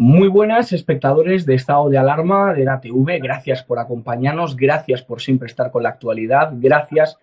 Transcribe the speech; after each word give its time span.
Muy 0.00 0.28
buenas 0.28 0.72
espectadores 0.72 1.44
de 1.44 1.54
Estado 1.54 1.90
de 1.90 1.98
Alarma 1.98 2.54
de 2.54 2.64
la 2.64 2.80
TV, 2.80 3.18
gracias 3.18 3.62
por 3.62 3.78
acompañarnos, 3.78 4.56
gracias 4.56 5.02
por 5.02 5.20
siempre 5.20 5.44
estar 5.44 5.70
con 5.70 5.82
la 5.82 5.90
actualidad, 5.90 6.54
gracias 6.54 7.18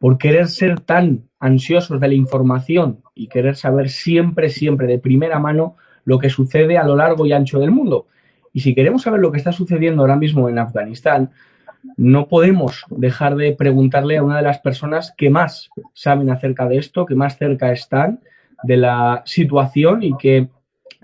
por 0.00 0.18
querer 0.18 0.48
ser 0.48 0.80
tan 0.80 1.28
ansiosos 1.38 2.00
de 2.00 2.08
la 2.08 2.14
información 2.14 2.98
y 3.14 3.28
querer 3.28 3.54
saber 3.54 3.90
siempre, 3.90 4.48
siempre 4.48 4.88
de 4.88 4.98
primera 4.98 5.38
mano 5.38 5.76
lo 6.04 6.18
que 6.18 6.28
sucede 6.28 6.76
a 6.76 6.82
lo 6.82 6.96
largo 6.96 7.26
y 7.26 7.32
ancho 7.32 7.60
del 7.60 7.70
mundo. 7.70 8.08
Y 8.52 8.58
si 8.58 8.74
queremos 8.74 9.02
saber 9.02 9.20
lo 9.20 9.30
que 9.30 9.38
está 9.38 9.52
sucediendo 9.52 10.02
ahora 10.02 10.16
mismo 10.16 10.48
en 10.48 10.58
Afganistán, 10.58 11.30
no 11.96 12.26
podemos 12.26 12.86
dejar 12.90 13.36
de 13.36 13.52
preguntarle 13.52 14.16
a 14.16 14.24
una 14.24 14.38
de 14.38 14.42
las 14.42 14.58
personas 14.58 15.14
que 15.16 15.30
más 15.30 15.70
saben 15.92 16.28
acerca 16.30 16.66
de 16.66 16.78
esto, 16.78 17.06
que 17.06 17.14
más 17.14 17.38
cerca 17.38 17.70
están 17.70 18.18
de 18.64 18.78
la 18.78 19.22
situación 19.26 20.02
y 20.02 20.16
que 20.16 20.48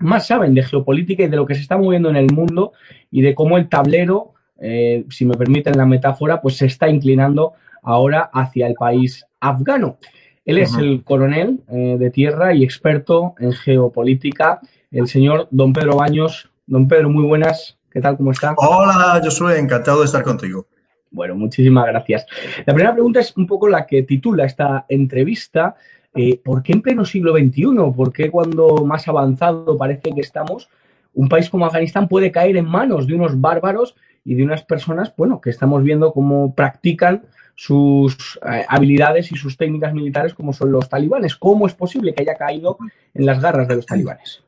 más 0.03 0.27
saben 0.27 0.53
de 0.53 0.63
geopolítica 0.63 1.23
y 1.23 1.27
de 1.27 1.37
lo 1.37 1.45
que 1.45 1.55
se 1.55 1.61
está 1.61 1.77
moviendo 1.77 2.09
en 2.09 2.15
el 2.15 2.31
mundo 2.31 2.73
y 3.09 3.21
de 3.21 3.33
cómo 3.33 3.57
el 3.57 3.69
tablero, 3.69 4.33
eh, 4.59 5.05
si 5.09 5.25
me 5.25 5.35
permiten 5.35 5.77
la 5.77 5.85
metáfora, 5.85 6.41
pues 6.41 6.57
se 6.57 6.65
está 6.65 6.89
inclinando 6.89 7.53
ahora 7.81 8.29
hacia 8.33 8.67
el 8.67 8.75
país 8.75 9.25
afgano. 9.39 9.97
Él 10.45 10.57
es 10.57 10.75
el 10.75 11.03
coronel 11.03 11.61
eh, 11.69 11.95
de 11.97 12.09
tierra 12.09 12.53
y 12.53 12.63
experto 12.63 13.33
en 13.39 13.53
geopolítica, 13.53 14.59
el 14.91 15.07
señor 15.07 15.47
don 15.51 15.71
Pedro 15.71 15.95
Baños. 15.95 16.49
Don 16.67 16.87
Pedro, 16.87 17.09
muy 17.09 17.23
buenas. 17.25 17.77
¿Qué 17.89 18.01
tal? 18.01 18.17
¿Cómo 18.17 18.31
está? 18.31 18.53
Hola, 18.57 19.21
yo 19.23 19.31
soy 19.31 19.57
encantado 19.57 19.99
de 19.99 20.05
estar 20.05 20.23
contigo. 20.23 20.67
Bueno, 21.11 21.35
muchísimas 21.35 21.85
gracias. 21.85 22.25
La 22.65 22.73
primera 22.73 22.93
pregunta 22.93 23.19
es 23.19 23.37
un 23.37 23.47
poco 23.47 23.69
la 23.69 23.85
que 23.85 24.03
titula 24.03 24.45
esta 24.45 24.85
entrevista 24.89 25.75
eh, 26.15 26.39
¿por 26.43 26.63
qué 26.63 26.73
en 26.73 26.81
pleno 26.81 27.05
siglo 27.05 27.33
XXI? 27.33 27.65
¿Por 27.95 28.13
qué 28.13 28.29
cuando 28.29 28.85
más 28.85 29.07
avanzado 29.07 29.77
parece 29.77 30.11
que 30.13 30.21
estamos, 30.21 30.69
un 31.13 31.29
país 31.29 31.49
como 31.49 31.65
Afganistán 31.65 32.07
puede 32.07 32.31
caer 32.31 32.57
en 32.57 32.65
manos 32.65 33.07
de 33.07 33.15
unos 33.15 33.39
bárbaros 33.39 33.95
y 34.25 34.35
de 34.35 34.43
unas 34.43 34.63
personas, 34.63 35.13
bueno, 35.15 35.41
que 35.41 35.49
estamos 35.49 35.83
viendo 35.83 36.13
cómo 36.13 36.53
practican 36.55 37.23
sus 37.55 38.39
eh, 38.49 38.65
habilidades 38.67 39.31
y 39.31 39.35
sus 39.35 39.57
técnicas 39.57 39.93
militares 39.93 40.33
como 40.33 40.53
son 40.53 40.71
los 40.71 40.89
talibanes? 40.89 41.35
¿Cómo 41.35 41.67
es 41.67 41.73
posible 41.73 42.13
que 42.13 42.23
haya 42.23 42.35
caído 42.35 42.77
en 43.13 43.25
las 43.25 43.41
garras 43.41 43.67
de 43.67 43.75
los 43.75 43.85
talibanes? 43.85 44.43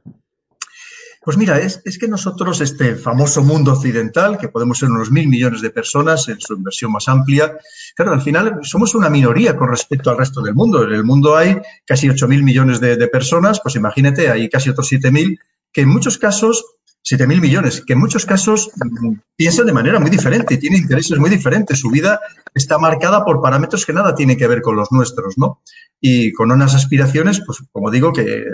Pues 1.26 1.38
mira, 1.38 1.58
es, 1.60 1.82
que 2.00 2.08
nosotros, 2.08 2.62
este 2.62 2.96
famoso 2.96 3.42
mundo 3.44 3.74
occidental, 3.74 4.38
que 4.38 4.48
podemos 4.48 4.78
ser 4.78 4.90
unos 4.90 5.10
mil 5.10 5.28
millones 5.28 5.60
de 5.60 5.72
personas 5.72 6.30
en 6.30 6.40
su 6.40 6.54
inversión 6.54 6.92
más 6.92 7.08
amplia, 7.08 7.58
claro, 7.96 8.14
al 8.14 8.22
final 8.22 8.60
somos 8.62 8.94
una 8.94 9.10
minoría 9.10 9.58
con 9.58 9.70
respecto 9.70 10.12
al 10.12 10.20
resto 10.20 10.44
del 10.44 10.54
mundo. 10.54 10.84
En 10.84 10.94
el 10.94 11.04
mundo 11.04 11.36
hay 11.36 11.58
casi 11.84 12.08
ocho 12.08 12.28
mil 12.28 12.44
millones 12.44 12.80
de, 12.80 12.96
de, 12.96 13.08
personas, 13.08 13.60
pues 13.60 13.76
imagínate, 13.76 14.30
hay 14.30 14.48
casi 14.50 14.70
otros 14.70 14.88
siete 14.88 15.10
mil, 15.10 15.40
que 15.74 15.82
en 15.82 15.90
muchos 15.90 16.20
casos 16.20 16.64
7.000 17.08 17.40
millones, 17.40 17.84
que 17.86 17.94
en 17.94 18.00
muchos 18.00 18.26
casos 18.26 18.72
mm, 18.76 19.14
piensan 19.36 19.68
de 19.68 19.74
manera 19.74 20.00
muy 20.00 20.10
diferente, 20.10 20.58
tienen 20.58 20.82
intereses 20.82 21.20
muy 21.20 21.30
diferentes. 21.30 21.80
Su 21.80 21.92
vida 21.92 22.20
está 22.54 22.80
marcada 22.80 23.24
por 23.24 23.42
parámetros 23.42 23.86
que 23.86 23.94
nada 23.94 24.16
tienen 24.16 24.38
que 24.38 24.48
ver 24.48 24.62
con 24.62 24.76
los 24.76 24.92
nuestros, 24.92 25.38
¿no? 25.38 25.62
Y 26.02 26.34
con 26.34 26.52
unas 26.52 26.74
aspiraciones, 26.74 27.44
pues 27.46 27.60
como 27.72 27.92
digo, 27.92 28.12
que 28.12 28.46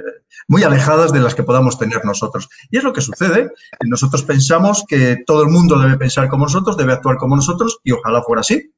muy 0.47 0.63
alejadas 0.63 1.11
de 1.11 1.19
las 1.19 1.35
que 1.35 1.43
podamos 1.43 1.77
tener 1.77 2.03
nosotros. 2.05 2.49
Y 2.69 2.77
es 2.77 2.83
lo 2.83 2.93
que 2.93 3.01
sucede. 3.01 3.51
Nosotros 3.85 4.23
pensamos 4.23 4.83
que 4.87 5.17
todo 5.25 5.43
el 5.43 5.49
mundo 5.49 5.79
debe 5.79 5.97
pensar 5.97 6.29
como 6.29 6.45
nosotros, 6.45 6.77
debe 6.77 6.93
actuar 6.93 7.17
como 7.17 7.35
nosotros, 7.35 7.79
y 7.83 7.91
ojalá 7.91 8.21
fuera 8.23 8.41
así 8.41 8.71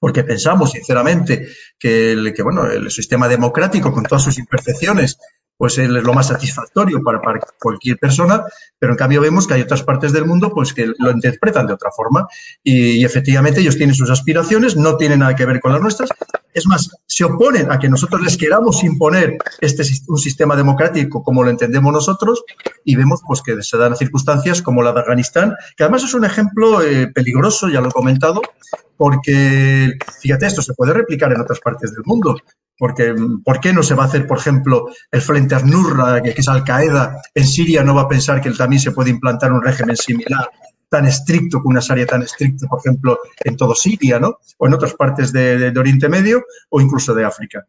porque 0.00 0.24
pensamos 0.24 0.70
sinceramente 0.72 1.48
que, 1.78 2.12
el, 2.12 2.32
que 2.32 2.42
bueno, 2.42 2.66
el 2.66 2.90
sistema 2.90 3.28
democrático, 3.28 3.92
con 3.92 4.02
todas 4.02 4.24
sus 4.24 4.38
imperfecciones, 4.38 5.18
pues 5.60 5.76
es 5.76 5.90
lo 5.90 6.14
más 6.14 6.28
satisfactorio 6.28 7.02
para, 7.02 7.20
cualquier 7.60 7.98
persona, 7.98 8.42
pero 8.78 8.92
en 8.92 8.96
cambio 8.96 9.20
vemos 9.20 9.46
que 9.46 9.52
hay 9.52 9.60
otras 9.60 9.82
partes 9.82 10.10
del 10.10 10.24
mundo 10.24 10.50
pues 10.54 10.72
que 10.72 10.90
lo 10.98 11.10
interpretan 11.10 11.66
de 11.66 11.74
otra 11.74 11.90
forma 11.94 12.26
y, 12.64 13.04
efectivamente 13.04 13.60
ellos 13.60 13.76
tienen 13.76 13.94
sus 13.94 14.08
aspiraciones, 14.08 14.74
no 14.74 14.96
tienen 14.96 15.18
nada 15.18 15.36
que 15.36 15.44
ver 15.44 15.60
con 15.60 15.72
las 15.72 15.82
nuestras, 15.82 16.08
Es 16.54 16.66
más, 16.66 16.88
se 17.06 17.24
oponen 17.24 17.70
a 17.70 17.78
que 17.78 17.90
nosotros 17.90 18.22
les 18.22 18.38
queramos 18.38 18.82
imponer 18.82 19.36
este 19.60 19.82
un 20.08 20.16
sistema 20.16 20.56
democrático 20.56 21.22
como 21.22 21.44
lo 21.44 21.50
entendemos 21.50 21.92
nosotros 21.92 22.42
y 22.82 22.96
vemos 22.96 23.20
pues 23.26 23.42
que 23.42 23.62
se 23.62 23.76
dan 23.76 23.96
circunstancias 23.96 24.62
como 24.62 24.82
la 24.82 24.94
de 24.94 25.00
Afganistán, 25.00 25.54
que 25.76 25.84
además 25.84 26.04
es 26.04 26.14
un 26.14 26.24
ejemplo 26.24 26.80
eh, 26.80 27.08
peligroso, 27.08 27.68
ya 27.68 27.82
lo 27.82 27.90
he 27.90 27.92
comentado, 27.92 28.40
porque 28.96 29.92
fíjate, 30.22 30.46
esto 30.46 30.62
se 30.62 30.72
puede 30.72 30.94
replicar 30.94 31.30
en 31.32 31.42
otras 31.42 31.60
partes 31.60 31.92
del 31.92 32.04
mundo. 32.06 32.34
Porque, 32.80 33.14
¿Por 33.44 33.60
qué 33.60 33.74
no 33.74 33.82
se 33.82 33.94
va 33.94 34.04
a 34.04 34.06
hacer, 34.06 34.26
por 34.26 34.38
ejemplo, 34.38 34.86
el 35.12 35.20
Frente 35.20 35.54
Al-Nurra, 35.54 36.22
que 36.22 36.30
es 36.30 36.48
Al-Qaeda, 36.48 37.20
en 37.34 37.46
Siria 37.46 37.84
no 37.84 37.94
va 37.94 38.02
a 38.02 38.08
pensar 38.08 38.40
que 38.40 38.50
también 38.52 38.80
se 38.80 38.92
puede 38.92 39.10
implantar 39.10 39.52
un 39.52 39.62
régimen 39.62 39.98
similar 39.98 40.48
tan 40.88 41.04
estricto, 41.04 41.62
con 41.62 41.72
una 41.72 41.82
área 41.90 42.06
tan 42.06 42.22
estricta, 42.22 42.66
por 42.66 42.78
ejemplo, 42.78 43.18
en 43.44 43.54
todo 43.58 43.74
Siria, 43.74 44.18
¿no? 44.18 44.38
O 44.56 44.66
en 44.66 44.72
otras 44.72 44.94
partes 44.94 45.30
de, 45.30 45.70
Oriente 45.76 46.08
Medio 46.08 46.42
o 46.70 46.80
incluso 46.80 47.12
de 47.12 47.22
África. 47.22 47.66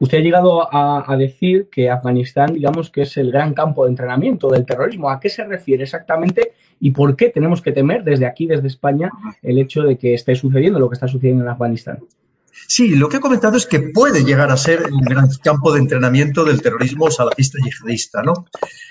Usted 0.00 0.18
ha 0.18 0.20
llegado 0.20 0.68
a, 0.70 1.16
decir 1.16 1.70
que 1.72 1.88
Afganistán, 1.88 2.52
digamos, 2.52 2.90
que 2.90 3.02
es 3.02 3.16
el 3.16 3.32
gran 3.32 3.54
campo 3.54 3.84
de 3.84 3.90
entrenamiento 3.90 4.50
del 4.50 4.66
terrorismo. 4.66 5.08
¿A 5.08 5.18
qué 5.18 5.30
se 5.30 5.44
refiere 5.44 5.84
exactamente 5.84 6.52
y 6.78 6.90
por 6.90 7.16
qué 7.16 7.30
tenemos 7.30 7.62
que 7.62 7.72
temer 7.72 8.04
desde 8.04 8.26
aquí, 8.26 8.46
desde 8.46 8.66
España, 8.66 9.08
el 9.40 9.58
hecho 9.58 9.82
de 9.82 9.96
que 9.96 10.12
esté 10.12 10.34
sucediendo 10.34 10.78
lo 10.78 10.90
que 10.90 10.94
está 10.94 11.08
sucediendo 11.08 11.42
en 11.42 11.48
Afganistán? 11.48 12.00
Sí, 12.66 12.96
lo 12.96 13.08
que 13.08 13.18
he 13.18 13.20
comentado 13.20 13.56
es 13.56 13.66
que 13.66 13.80
puede 13.80 14.24
llegar 14.24 14.50
a 14.50 14.56
ser 14.56 14.92
un 14.92 15.02
gran 15.02 15.28
campo 15.42 15.72
de 15.72 15.80
entrenamiento 15.80 16.44
del 16.44 16.62
terrorismo 16.62 17.10
salafista 17.10 17.58
yihadista, 17.62 18.22
¿no? 18.22 18.46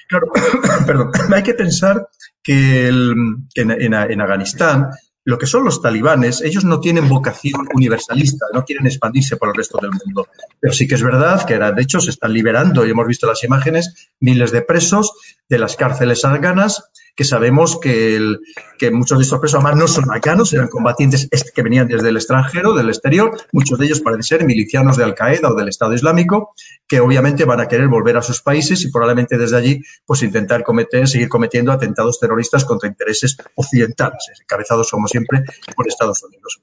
Claro, 0.07 0.27
perdón, 0.87 1.11
hay 1.33 1.43
que 1.43 1.53
pensar 1.53 2.07
que, 2.41 2.87
en, 2.87 3.93
Afganistán 4.21 4.89
lo 5.27 5.39
que 5.39 5.47
son 5.47 5.63
los 5.63 5.81
talibanes, 5.81 6.41
ellos 6.41 6.65
no 6.65 6.79
tienen 6.79 7.09
vocación 7.09 7.67
universalista, 7.73 8.45
no 8.53 8.63
quieren 8.63 8.85
expandirse 8.85 9.37
por 9.37 9.49
el 9.49 9.55
resto 9.55 9.79
del 9.81 9.89
mundo. 9.89 10.27
Pero 10.59 10.71
sí 10.71 10.87
que 10.87 10.93
es 10.93 11.01
verdad 11.01 11.43
que, 11.47 11.57
de 11.57 11.81
hecho, 11.81 11.99
se 11.99 12.11
están 12.11 12.31
liberando, 12.31 12.85
y 12.85 12.91
hemos 12.91 13.07
visto 13.07 13.25
las 13.25 13.43
imágenes, 13.43 14.11
miles 14.19 14.51
de 14.51 14.61
presos 14.61 15.13
de 15.49 15.57
las 15.57 15.75
cárceles 15.75 16.23
afganas 16.25 16.91
que 17.15 17.23
sabemos 17.23 17.79
que, 17.79 18.15
el, 18.15 18.41
que 18.77 18.91
muchos 18.91 19.17
de 19.17 19.23
estos 19.23 19.39
presos 19.39 19.63
además 19.63 19.79
no 19.79 19.87
son 19.87 20.11
afganos, 20.11 20.51
eran 20.53 20.67
combatientes 20.67 21.29
que 21.53 21.61
venían 21.61 21.87
desde 21.87 22.09
el 22.09 22.17
extranjero, 22.17 22.73
del 22.73 22.89
exterior, 22.89 23.37
muchos 23.53 23.79
de 23.79 23.85
ellos 23.85 24.01
parecen 24.01 24.23
ser 24.23 24.45
milicianos 24.45 24.97
de 24.97 25.05
Al-Qaeda 25.05 25.49
o 25.49 25.55
del 25.55 25.69
Estado 25.69 25.93
Islámico, 25.93 26.53
que 26.87 26.99
obviamente 26.99 27.45
van 27.45 27.61
a 27.61 27.67
querer 27.67 27.87
volver 27.87 28.17
a 28.17 28.21
sus 28.21 28.41
países 28.41 28.83
y 28.83 28.91
probablemente 28.91 29.37
desde 29.37 29.57
allí 29.57 29.81
pues 30.05 30.23
intentar 30.23 30.63
cometer, 30.63 31.07
seguir 31.07 31.29
cometiendo 31.29 31.71
atentados 31.71 32.19
terroristas 32.19 32.65
contra 32.65 32.89
intereses 32.89 33.37
occidentales, 33.55 34.31
encabezados 34.41 34.91
como 34.91 35.07
siempre 35.07 35.43
por 35.75 35.87
Estados 35.87 36.21
Unidos. 36.23 36.61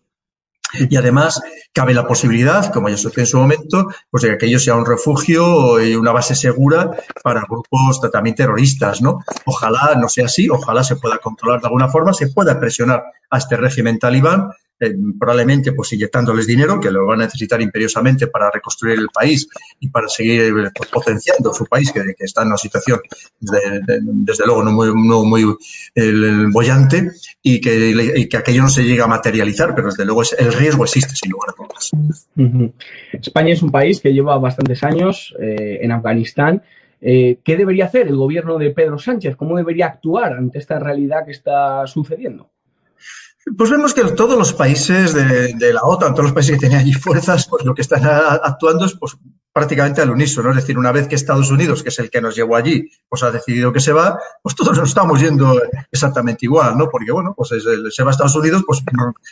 Y 0.75 0.97
además 0.97 1.41
cabe 1.73 1.95
la 1.95 2.07
posibilidad, 2.07 2.73
como 2.73 2.89
ya 2.89 2.97
sucedió 2.97 3.23
en 3.23 3.27
su 3.27 3.39
momento, 3.39 3.89
pues 4.11 4.23
de 4.23 4.31
que 4.31 4.35
aquello 4.35 4.59
sea 4.59 4.75
un 4.75 4.87
refugio 4.87 5.81
y 5.81 5.95
una 5.95 6.13
base 6.13 6.35
segura 6.35 6.91
para 7.23 7.45
grupos 7.49 8.01
también 8.13 8.37
terroristas, 8.37 9.01
¿no? 9.01 9.25
Ojalá 9.45 9.95
no 9.97 10.09
sea 10.09 10.27
así, 10.27 10.49
ojalá 10.49 10.85
se 10.85 10.97
pueda 10.97 11.19
controlar 11.19 11.61
de 11.61 11.67
alguna 11.67 11.89
forma, 11.89 12.13
se 12.13 12.29
pueda 12.29 12.59
presionar 12.59 13.05
a 13.31 13.39
este 13.39 13.57
régimen 13.57 13.99
talibán 13.99 14.51
eh, 14.85 14.97
probablemente 15.17 15.71
pues 15.73 15.93
inyectándoles 15.93 16.45
dinero, 16.45 16.81
que 16.81 16.91
lo 16.91 17.07
van 17.07 17.21
a 17.21 17.25
necesitar 17.27 17.63
imperiosamente 17.63 18.27
para 18.27 18.51
reconstruir 18.51 18.99
el 18.99 19.07
país 19.15 19.49
y 19.79 19.89
para 19.89 20.09
seguir 20.09 20.43
eh, 20.43 20.71
pues, 20.75 20.91
potenciando 20.91 21.55
su 21.55 21.67
país, 21.67 21.93
que, 21.93 22.03
está 22.19 22.43
en 22.43 22.49
una 22.49 22.57
situación 22.57 22.99
desde 23.39 24.45
luego 24.45 24.65
no 24.65 24.73
muy, 24.73 24.93
muy 24.93 25.57
bollante 26.53 27.13
y 27.43 27.61
que, 27.61 28.27
que, 28.29 28.37
aquello 28.37 28.63
no 28.63 28.69
se 28.69 28.83
llega 28.83 29.05
a 29.05 29.07
materializar, 29.07 29.73
pero 29.73 29.87
desde 29.87 30.05
luego 30.05 30.23
el 30.37 30.53
riesgo 30.53 30.83
existe 30.83 31.15
sin 31.15 31.31
lugar 31.31 31.51
a 31.51 31.63
dudas. 31.63 31.91
España 33.13 33.53
es 33.53 33.63
un 33.63 33.71
país 33.71 34.01
que 34.01 34.13
lleva 34.13 34.37
bastantes 34.39 34.83
años 34.83 35.33
eh, 35.39 35.79
en 35.81 35.93
Afganistán. 35.93 36.61
¿Qué 37.01 37.41
debería 37.45 37.85
hacer 37.85 38.09
el 38.09 38.17
gobierno 38.17 38.59
de 38.59 38.71
Pedro 38.71 38.99
Sánchez? 38.99 39.37
¿Cómo 39.37 39.57
debería 39.57 39.87
actuar 39.87 40.33
ante 40.35 40.59
esta 40.59 40.81
realidad 40.81 41.25
que 41.25 41.33
está 41.33 41.87
sucediendo? 41.87 42.52
Pues 43.57 43.71
vemos 43.71 43.93
que 43.93 44.05
todos 44.13 44.39
los 44.39 44.53
países 44.53 45.15
de, 45.15 45.73
la 45.73 45.83
OTAN, 45.83 46.15
todos 46.15 46.27
los 46.27 46.33
países 46.33 46.53
que 46.53 46.61
tienen 46.61 46.79
allí 46.79 46.93
fuerzas, 46.93 47.47
pues 47.49 47.65
lo 47.65 47.75
que 47.75 47.83
están 47.83 48.03
actuando 48.05 48.85
es 48.85 48.95
pues, 48.95 49.17
prácticamente 49.53 50.01
al 50.01 50.11
unísono. 50.11 50.51
Es 50.51 50.57
decir, 50.57 50.79
una 50.79 50.93
vez 50.93 51.09
que 51.09 51.17
Estados 51.17 51.51
Unidos, 51.51 51.83
que 51.83 51.89
es 51.89 51.99
el 51.99 52.09
que 52.09 52.21
nos 52.21 52.37
llevó 52.37 52.55
allí, 52.55 52.89
pues 53.09 53.25
ha 53.25 53.33
decidido 53.33 53.73
que 53.73 53.81
se 53.81 53.93
va, 53.93 54.17
pues 54.43 54.55
todos 54.55 54.79
nos 54.79 54.89
estamos 54.89 55.21
yendo 55.21 55.61
exactamente 55.91 56.47
igual, 56.47 56.79
¿no? 56.79 56.89
Porque, 56.89 57.11
bueno, 57.11 57.35
pues 57.37 57.51
se 57.91 58.03
va 58.05 58.13
Estados 58.13 58.37
Unidos, 58.37 58.63
pues 58.65 58.83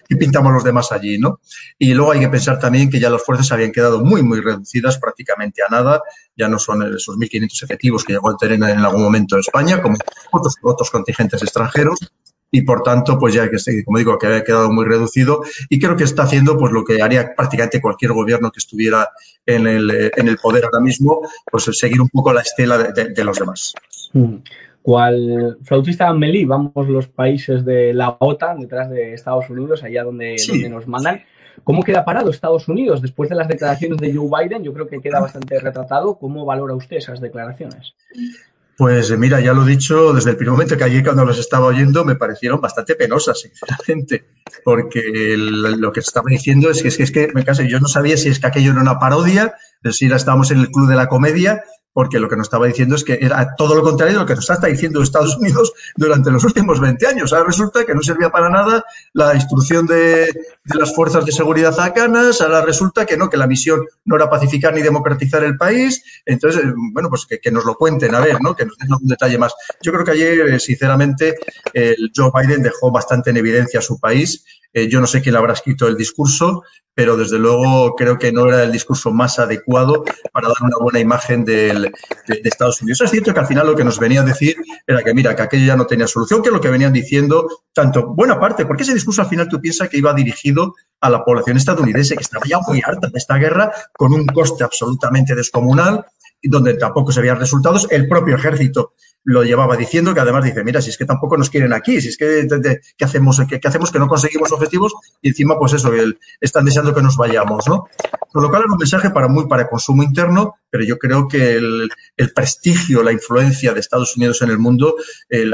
y 0.08 0.16
pintamos 0.16 0.52
los 0.52 0.64
demás 0.64 0.90
allí, 0.90 1.16
¿no? 1.16 1.38
Y 1.78 1.94
luego 1.94 2.10
hay 2.10 2.20
que 2.20 2.28
pensar 2.28 2.58
también 2.58 2.90
que 2.90 2.98
ya 2.98 3.10
las 3.10 3.22
fuerzas 3.22 3.52
habían 3.52 3.70
quedado 3.70 4.04
muy, 4.04 4.24
muy 4.24 4.40
reducidas, 4.40 4.98
prácticamente 4.98 5.62
a 5.62 5.70
nada. 5.70 6.02
Ya 6.36 6.48
no 6.48 6.58
son 6.58 6.82
esos 6.82 7.16
1.500 7.16 7.62
efectivos 7.62 8.04
que 8.04 8.14
llegó 8.14 8.30
a 8.30 8.36
tener 8.36 8.54
en 8.56 8.78
algún 8.80 9.02
momento 9.02 9.38
España, 9.38 9.80
como 9.80 9.96
otros 10.32 10.90
contingentes 10.90 11.42
extranjeros 11.42 12.00
y 12.50 12.62
por 12.62 12.82
tanto, 12.82 13.18
pues 13.18 13.34
ya 13.34 13.48
que, 13.48 13.56
como 13.84 13.98
digo, 13.98 14.18
que 14.18 14.26
había 14.26 14.44
quedado 14.44 14.72
muy 14.72 14.84
reducido 14.84 15.42
y 15.68 15.78
creo 15.78 15.96
que 15.96 16.04
está 16.04 16.24
haciendo 16.24 16.58
pues 16.58 16.72
lo 16.72 16.84
que 16.84 17.02
haría 17.02 17.34
prácticamente 17.36 17.80
cualquier 17.80 18.12
gobierno 18.12 18.50
que 18.50 18.58
estuviera 18.58 19.08
en 19.46 19.66
el, 19.66 20.10
en 20.16 20.28
el 20.28 20.36
poder 20.36 20.64
ahora 20.64 20.80
mismo, 20.80 21.20
pues 21.50 21.64
seguir 21.72 22.00
un 22.00 22.08
poco 22.08 22.32
la 22.32 22.40
estela 22.40 22.78
de, 22.78 23.24
los 23.24 23.38
demás. 23.38 23.74
Mm. 24.12 24.36
Cual 24.82 25.58
flautista 25.62 26.12
Melí, 26.14 26.46
vamos 26.46 26.88
los 26.88 27.06
países 27.06 27.64
de 27.64 27.92
la 27.92 28.16
OTAN 28.18 28.60
detrás 28.60 28.88
de 28.88 29.12
Estados 29.12 29.50
Unidos, 29.50 29.84
allá 29.84 30.04
donde, 30.04 30.36
donde 30.48 30.70
nos 30.70 30.88
mandan. 30.88 31.22
¿Cómo 31.64 31.82
queda 31.82 32.04
parado 32.04 32.30
Estados 32.30 32.68
Unidos 32.68 33.02
después 33.02 33.28
de 33.28 33.36
las 33.36 33.48
declaraciones 33.48 33.98
de 33.98 34.14
Joe 34.14 34.28
Biden? 34.28 34.62
Yo 34.62 34.72
creo 34.72 34.88
que 34.88 35.00
queda 35.00 35.20
bastante 35.20 35.58
retratado. 35.58 36.18
¿Cómo 36.18 36.46
valora 36.46 36.74
usted 36.74 36.96
esas 36.96 37.20
declaraciones? 37.20 37.94
Pues 38.80 39.14
mira, 39.18 39.40
ya 39.40 39.52
lo 39.52 39.66
he 39.66 39.72
dicho, 39.72 40.14
desde 40.14 40.30
el 40.30 40.36
primer 40.38 40.52
momento 40.52 40.74
que 40.74 40.84
ayer 40.84 41.04
cuando 41.04 41.22
los 41.26 41.38
estaba 41.38 41.66
oyendo 41.66 42.02
me 42.02 42.16
parecieron 42.16 42.62
bastante 42.62 42.94
penosas, 42.94 43.38
sinceramente, 43.38 44.24
porque 44.64 45.34
lo 45.36 45.92
que 45.92 46.00
estaba 46.00 46.24
diciendo 46.30 46.70
es 46.70 46.80
que, 46.80 46.88
es 46.88 46.96
que, 46.96 47.02
es 47.02 47.10
que 47.10 47.28
me 47.34 47.44
caso, 47.44 47.62
yo 47.62 47.78
no 47.78 47.88
sabía 47.88 48.16
si 48.16 48.30
es 48.30 48.40
que 48.40 48.46
aquello 48.46 48.72
era 48.72 48.80
una 48.80 48.98
parodia, 48.98 49.52
si 49.90 50.06
estábamos 50.06 50.50
en 50.50 50.60
el 50.60 50.70
club 50.70 50.88
de 50.88 50.96
la 50.96 51.08
comedia 51.08 51.62
porque 51.92 52.20
lo 52.20 52.28
que 52.28 52.36
nos 52.36 52.46
estaba 52.46 52.66
diciendo 52.66 52.94
es 52.94 53.04
que 53.04 53.18
era 53.20 53.54
todo 53.56 53.74
lo 53.74 53.82
contrario 53.82 54.14
de 54.14 54.20
lo 54.20 54.26
que 54.26 54.34
nos 54.34 54.48
está 54.48 54.66
diciendo 54.66 55.02
Estados 55.02 55.36
Unidos 55.36 55.72
durante 55.96 56.30
los 56.30 56.44
últimos 56.44 56.80
20 56.80 57.06
años. 57.06 57.32
Ahora 57.32 57.46
resulta 57.46 57.84
que 57.84 57.94
no 57.94 58.02
servía 58.02 58.30
para 58.30 58.48
nada 58.48 58.84
la 59.12 59.34
instrucción 59.34 59.86
de, 59.86 60.32
las 60.64 60.94
fuerzas 60.94 61.24
de 61.26 61.32
seguridad 61.32 61.78
afganas, 61.78 62.40
ahora 62.40 62.62
resulta 62.62 63.06
que 63.06 63.16
no, 63.16 63.28
que 63.28 63.36
la 63.36 63.46
misión 63.46 63.84
no 64.04 64.16
era 64.16 64.30
pacificar 64.30 64.72
ni 64.74 64.82
democratizar 64.82 65.42
el 65.42 65.56
país. 65.56 66.02
Entonces, 66.24 66.62
bueno, 66.92 67.08
pues 67.08 67.26
que, 67.26 67.50
nos 67.50 67.64
lo 67.64 67.74
cuenten, 67.74 68.14
a 68.14 68.20
ver, 68.20 68.40
¿no? 68.40 68.54
Que 68.54 68.66
nos 68.66 68.76
den 68.78 68.92
algún 68.92 69.08
detalle 69.08 69.38
más. 69.38 69.52
Yo 69.82 69.92
creo 69.92 70.04
que 70.04 70.12
ayer, 70.12 70.40
eh, 70.48 70.60
sinceramente, 70.60 71.36
el 71.72 72.12
Joe 72.14 72.30
Biden 72.32 72.62
dejó 72.62 72.92
bastante 72.92 73.30
en 73.30 73.38
evidencia 73.38 73.80
a 73.80 73.82
su 73.82 73.98
país 73.98 74.44
eh, 74.72 74.88
yo 74.88 75.00
no 75.00 75.06
sé 75.06 75.20
quién 75.20 75.36
habrá 75.36 75.52
escrito 75.52 75.86
el 75.86 75.96
discurso, 75.96 76.62
pero 76.94 77.16
desde 77.16 77.38
luego 77.38 77.94
creo 77.96 78.18
que 78.18 78.30
no 78.30 78.46
era 78.46 78.62
el 78.62 78.72
discurso 78.72 79.10
más 79.10 79.38
adecuado 79.38 80.04
para 80.32 80.48
dar 80.48 80.56
una 80.60 80.76
buena 80.80 81.00
imagen 81.00 81.44
de, 81.44 81.90
Estados 82.44 82.82
Unidos. 82.82 83.00
Es 83.00 83.10
cierto 83.10 83.32
que 83.32 83.40
al 83.40 83.46
final 83.46 83.66
lo 83.66 83.74
que 83.74 83.84
nos 83.84 83.98
venía 83.98 84.20
a 84.20 84.24
decir 84.24 84.56
era 84.86 85.02
que, 85.02 85.14
mira, 85.14 85.34
que 85.34 85.42
aquello 85.42 85.66
ya 85.66 85.76
no 85.76 85.86
tenía 85.86 86.06
solución, 86.06 86.42
que 86.42 86.50
lo 86.50 86.60
que 86.60 86.68
venían 86.68 86.92
diciendo 86.92 87.48
tanto, 87.72 88.08
buena 88.14 88.38
parte, 88.38 88.66
porque 88.66 88.82
ese 88.82 88.94
discurso 88.94 89.22
al 89.22 89.28
final 89.28 89.48
tú 89.48 89.60
piensas 89.60 89.88
que 89.88 89.98
iba 89.98 90.12
dirigido 90.12 90.74
a 91.00 91.10
la 91.10 91.24
población 91.24 91.56
estadounidense, 91.56 92.16
que 92.16 92.22
estaba 92.22 92.44
ya 92.46 92.58
muy 92.66 92.82
harta 92.84 93.08
de 93.08 93.18
esta 93.18 93.36
guerra, 93.38 93.72
con 93.96 94.12
un 94.12 94.26
coste 94.26 94.64
absolutamente 94.64 95.34
descomunal, 95.34 96.04
donde 96.42 96.74
tampoco 96.74 97.12
se 97.12 97.20
veían 97.20 97.38
resultados. 97.38 97.86
El 97.90 98.08
propio 98.08 98.36
ejército 98.36 98.92
lo 99.24 99.44
llevaba 99.44 99.76
diciendo, 99.76 100.14
que 100.14 100.20
además 100.20 100.44
dice, 100.44 100.64
mira, 100.64 100.80
si 100.80 100.90
es 100.90 100.96
que 100.96 101.04
tampoco 101.04 101.36
nos 101.36 101.50
quieren 101.50 101.72
aquí, 101.72 102.00
si 102.00 102.08
es 102.08 102.16
que, 102.16 102.46
¿qué 102.96 103.04
hacemos? 103.04 103.40
¿Qué, 103.48 103.60
hacemos 103.62 103.90
que 103.90 103.98
no 103.98 104.08
conseguimos 104.08 104.50
objetivos? 104.52 104.94
Y 105.20 105.28
encima, 105.28 105.58
pues 105.58 105.74
eso, 105.74 105.92
están 106.40 106.64
deseando 106.64 106.94
que 106.94 107.02
nos 107.02 107.16
vayamos, 107.16 107.68
¿no? 107.68 107.86
Con 108.32 108.42
lo 108.42 108.48
cual 108.48 108.62
es 108.62 108.70
un 108.70 108.78
mensaje 108.78 109.10
para 109.10 109.28
muy 109.28 109.46
para 109.46 109.68
consumo 109.68 110.02
interno, 110.02 110.54
pero 110.70 110.84
yo 110.84 110.98
creo 110.98 111.28
que 111.28 111.56
el, 111.56 111.90
prestigio, 112.34 113.02
la 113.02 113.12
influencia 113.12 113.74
de 113.74 113.80
Estados 113.80 114.16
Unidos 114.16 114.40
en 114.42 114.50
el 114.50 114.58
mundo 114.58 114.94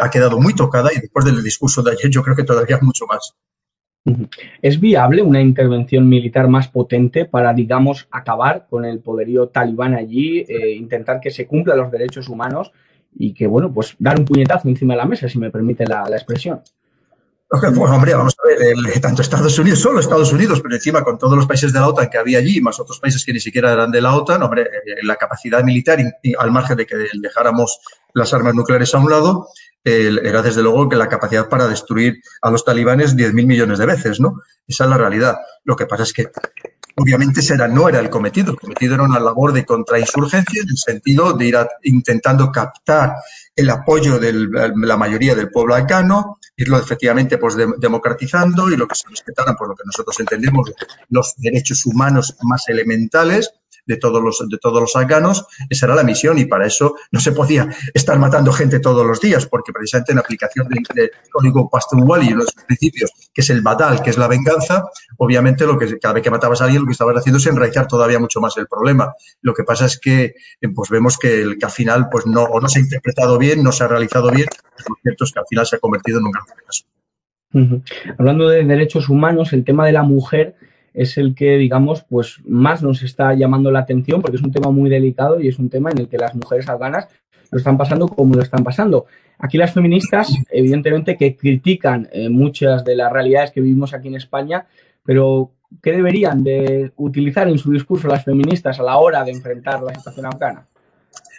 ha 0.00 0.10
quedado 0.10 0.38
muy 0.38 0.54
tocada 0.54 0.90
y 0.92 1.00
después 1.00 1.24
del 1.24 1.42
discurso 1.42 1.82
de 1.82 1.92
ayer 1.92 2.10
yo 2.10 2.22
creo 2.22 2.36
que 2.36 2.44
todavía 2.44 2.78
mucho 2.82 3.06
más. 3.06 3.34
¿Es 4.62 4.78
viable 4.78 5.22
una 5.22 5.40
intervención 5.40 6.08
militar 6.08 6.48
más 6.48 6.68
potente 6.68 7.24
para, 7.24 7.52
digamos, 7.52 8.06
acabar 8.12 8.66
con 8.70 8.84
el 8.84 9.00
poderío 9.00 9.48
talibán 9.48 9.94
allí, 9.94 10.44
eh, 10.48 10.74
intentar 10.76 11.18
que 11.20 11.32
se 11.32 11.46
cumplan 11.46 11.78
los 11.78 11.90
derechos 11.90 12.28
humanos 12.28 12.70
y 13.18 13.32
que, 13.32 13.46
bueno, 13.46 13.72
pues 13.72 13.94
dar 13.98 14.18
un 14.18 14.24
puñetazo 14.24 14.68
encima 14.68 14.94
de 14.94 14.98
la 14.98 15.06
mesa, 15.06 15.28
si 15.28 15.38
me 15.38 15.50
permite 15.50 15.86
la, 15.86 16.04
expresión. 16.10 16.60
Pues 17.48 17.62
hombre, 17.78 18.12
vamos 18.12 18.34
a 18.42 18.48
ver, 18.48 19.00
tanto 19.00 19.22
Estados 19.22 19.56
Unidos, 19.58 19.78
solo 19.78 20.00
Estados 20.00 20.32
Unidos, 20.32 20.60
pero 20.60 20.74
encima 20.74 21.04
con 21.04 21.16
todos 21.16 21.36
los 21.36 21.46
países 21.46 21.72
de 21.72 21.78
la 21.78 21.88
OTAN 21.88 22.10
que 22.10 22.18
había 22.18 22.38
allí, 22.38 22.60
más 22.60 22.80
otros 22.80 22.98
países 22.98 23.24
que 23.24 23.32
ni 23.32 23.38
siquiera 23.38 23.72
eran 23.72 23.92
de 23.92 24.00
la 24.00 24.14
OTAN, 24.16 24.42
hombre, 24.42 24.62
eh, 24.62 25.04
la 25.04 25.14
capacidad 25.14 25.62
militar, 25.62 25.98
al 26.38 26.50
margen 26.50 26.76
de 26.76 26.86
que 26.86 26.96
dejáramos 27.20 27.78
las 28.14 28.34
armas 28.34 28.54
nucleares 28.54 28.92
a 28.94 28.98
un 28.98 29.10
lado, 29.10 29.48
era 29.84 30.42
desde 30.42 30.62
luego 30.62 30.88
que 30.88 30.96
la 30.96 31.08
capacidad 31.08 31.48
para 31.48 31.68
destruir 31.68 32.20
a 32.42 32.50
los 32.50 32.64
talibanes 32.64 33.16
10.000 33.16 33.46
millones 33.46 33.78
de 33.78 33.86
veces, 33.86 34.18
¿no? 34.18 34.42
Esa 34.66 34.82
es 34.82 34.90
la 34.90 34.98
realidad. 34.98 35.36
Lo 35.62 35.76
que 35.76 35.86
pasa 35.86 36.02
es 36.02 36.12
que 36.12 36.28
obviamente 36.96 37.42
será, 37.42 37.68
no 37.68 37.88
era 37.88 38.00
el 38.00 38.10
cometido. 38.10 38.52
El 38.52 38.58
cometido 38.58 38.94
era 38.94 39.04
una 39.04 39.20
labor 39.20 39.52
de 39.52 39.64
contrainsurgencia 39.64 40.62
en 40.62 40.70
el 40.70 40.76
sentido 40.76 41.32
de 41.32 41.46
ir 41.46 41.56
intentando 41.84 42.50
captar 42.50 43.16
el 43.54 43.70
apoyo 43.70 44.18
de 44.18 44.32
la 44.32 44.96
mayoría 44.96 45.34
del 45.34 45.50
pueblo 45.50 45.74
afgano, 45.74 46.38
irlo 46.56 46.78
efectivamente 46.78 47.38
pues 47.38 47.56
democratizando 47.78 48.70
y 48.70 48.76
lo 48.76 48.86
que 48.86 48.94
se 48.94 49.08
respetaran, 49.08 49.56
por 49.56 49.68
lo 49.68 49.74
que 49.74 49.84
nosotros 49.84 50.18
entendemos, 50.20 50.72
los 51.10 51.34
derechos 51.38 51.84
humanos 51.86 52.36
más 52.42 52.68
elementales 52.68 53.50
de 53.86 53.96
todos 53.96 54.22
los, 54.22 54.44
de 54.48 54.58
todos 54.58 54.80
los 54.80 54.96
afganos, 54.96 55.46
esa 55.70 55.86
era 55.86 55.94
la 55.94 56.02
misión 56.02 56.38
y 56.38 56.44
para 56.44 56.66
eso 56.66 56.96
no 57.12 57.20
se 57.20 57.32
podía 57.32 57.68
estar 57.94 58.18
matando 58.18 58.52
gente 58.52 58.80
todos 58.80 59.06
los 59.06 59.20
días, 59.20 59.46
porque 59.46 59.72
precisamente 59.72 60.12
en 60.12 60.18
aplicación 60.18 60.68
del, 60.68 61.10
código 61.30 61.68
Pastunwali 61.70 62.26
y 62.26 62.32
sus 62.32 62.52
principios, 62.66 63.10
que 63.32 63.40
es 63.40 63.50
el 63.50 63.62
badal, 63.62 64.02
que 64.02 64.10
es 64.10 64.18
la 64.18 64.28
venganza, 64.28 64.84
obviamente 65.18 65.66
lo 65.66 65.78
que 65.78 65.98
cada 65.98 66.14
vez 66.14 66.22
que 66.22 66.30
matabas 66.30 66.60
a 66.60 66.64
alguien 66.64 66.82
lo 66.82 66.86
que 66.86 66.92
estabas 66.92 67.16
haciendo 67.16 67.38
es 67.38 67.46
enraizar 67.46 67.86
todavía 67.86 68.18
mucho 68.18 68.40
más 68.40 68.56
el 68.56 68.66
problema. 68.66 69.14
Lo 69.42 69.54
que 69.54 69.64
pasa 69.64 69.86
es 69.86 69.98
que 69.98 70.24
eh, 70.60 70.68
pues 70.74 70.90
vemos 70.90 71.18
que, 71.18 71.42
el, 71.42 71.58
que 71.58 71.64
al 71.64 71.70
final 71.72 72.08
pues 72.10 72.26
no, 72.26 72.42
o 72.42 72.60
no 72.60 72.68
se 72.68 72.80
ha 72.80 72.82
interpretado 72.82 73.38
bien, 73.38 73.62
no 73.62 73.72
se 73.72 73.84
ha 73.84 73.88
realizado 73.88 74.30
bien, 74.30 74.48
lo 74.88 74.96
cierto 75.02 75.24
es 75.24 75.32
que 75.32 75.38
al 75.38 75.46
final 75.48 75.66
se 75.66 75.76
ha 75.76 75.78
convertido 75.78 76.18
en 76.18 76.26
un 76.26 76.32
gran 76.32 76.46
fracaso. 76.46 76.84
Hablando 78.18 78.48
de 78.48 78.64
derechos 78.64 79.08
humanos, 79.08 79.52
el 79.52 79.64
tema 79.64 79.86
de 79.86 79.92
la 79.92 80.02
mujer 80.02 80.56
es 80.96 81.18
el 81.18 81.34
que, 81.34 81.58
digamos, 81.58 82.04
pues 82.08 82.40
más 82.46 82.82
nos 82.82 83.02
está 83.02 83.34
llamando 83.34 83.70
la 83.70 83.80
atención 83.80 84.22
porque 84.22 84.38
es 84.38 84.42
un 84.42 84.50
tema 84.50 84.70
muy 84.70 84.88
delicado 84.88 85.38
y 85.38 85.46
es 85.46 85.58
un 85.58 85.68
tema 85.68 85.90
en 85.90 85.98
el 85.98 86.08
que 86.08 86.16
las 86.16 86.34
mujeres 86.34 86.68
afganas 86.70 87.06
lo 87.50 87.58
están 87.58 87.76
pasando 87.76 88.08
como 88.08 88.34
lo 88.34 88.42
están 88.42 88.64
pasando. 88.64 89.04
Aquí 89.38 89.58
las 89.58 89.74
feministas, 89.74 90.32
evidentemente, 90.50 91.18
que 91.18 91.36
critican 91.36 92.08
eh, 92.10 92.30
muchas 92.30 92.82
de 92.82 92.96
las 92.96 93.12
realidades 93.12 93.50
que 93.50 93.60
vivimos 93.60 93.92
aquí 93.92 94.08
en 94.08 94.14
España, 94.14 94.66
pero 95.04 95.52
¿qué 95.82 95.92
deberían 95.92 96.42
de 96.42 96.90
utilizar 96.96 97.46
en 97.46 97.58
su 97.58 97.70
discurso 97.70 98.08
las 98.08 98.24
feministas 98.24 98.80
a 98.80 98.82
la 98.82 98.96
hora 98.96 99.22
de 99.22 99.32
enfrentar 99.32 99.82
la 99.82 99.94
situación 99.94 100.24
afgana? 100.24 100.66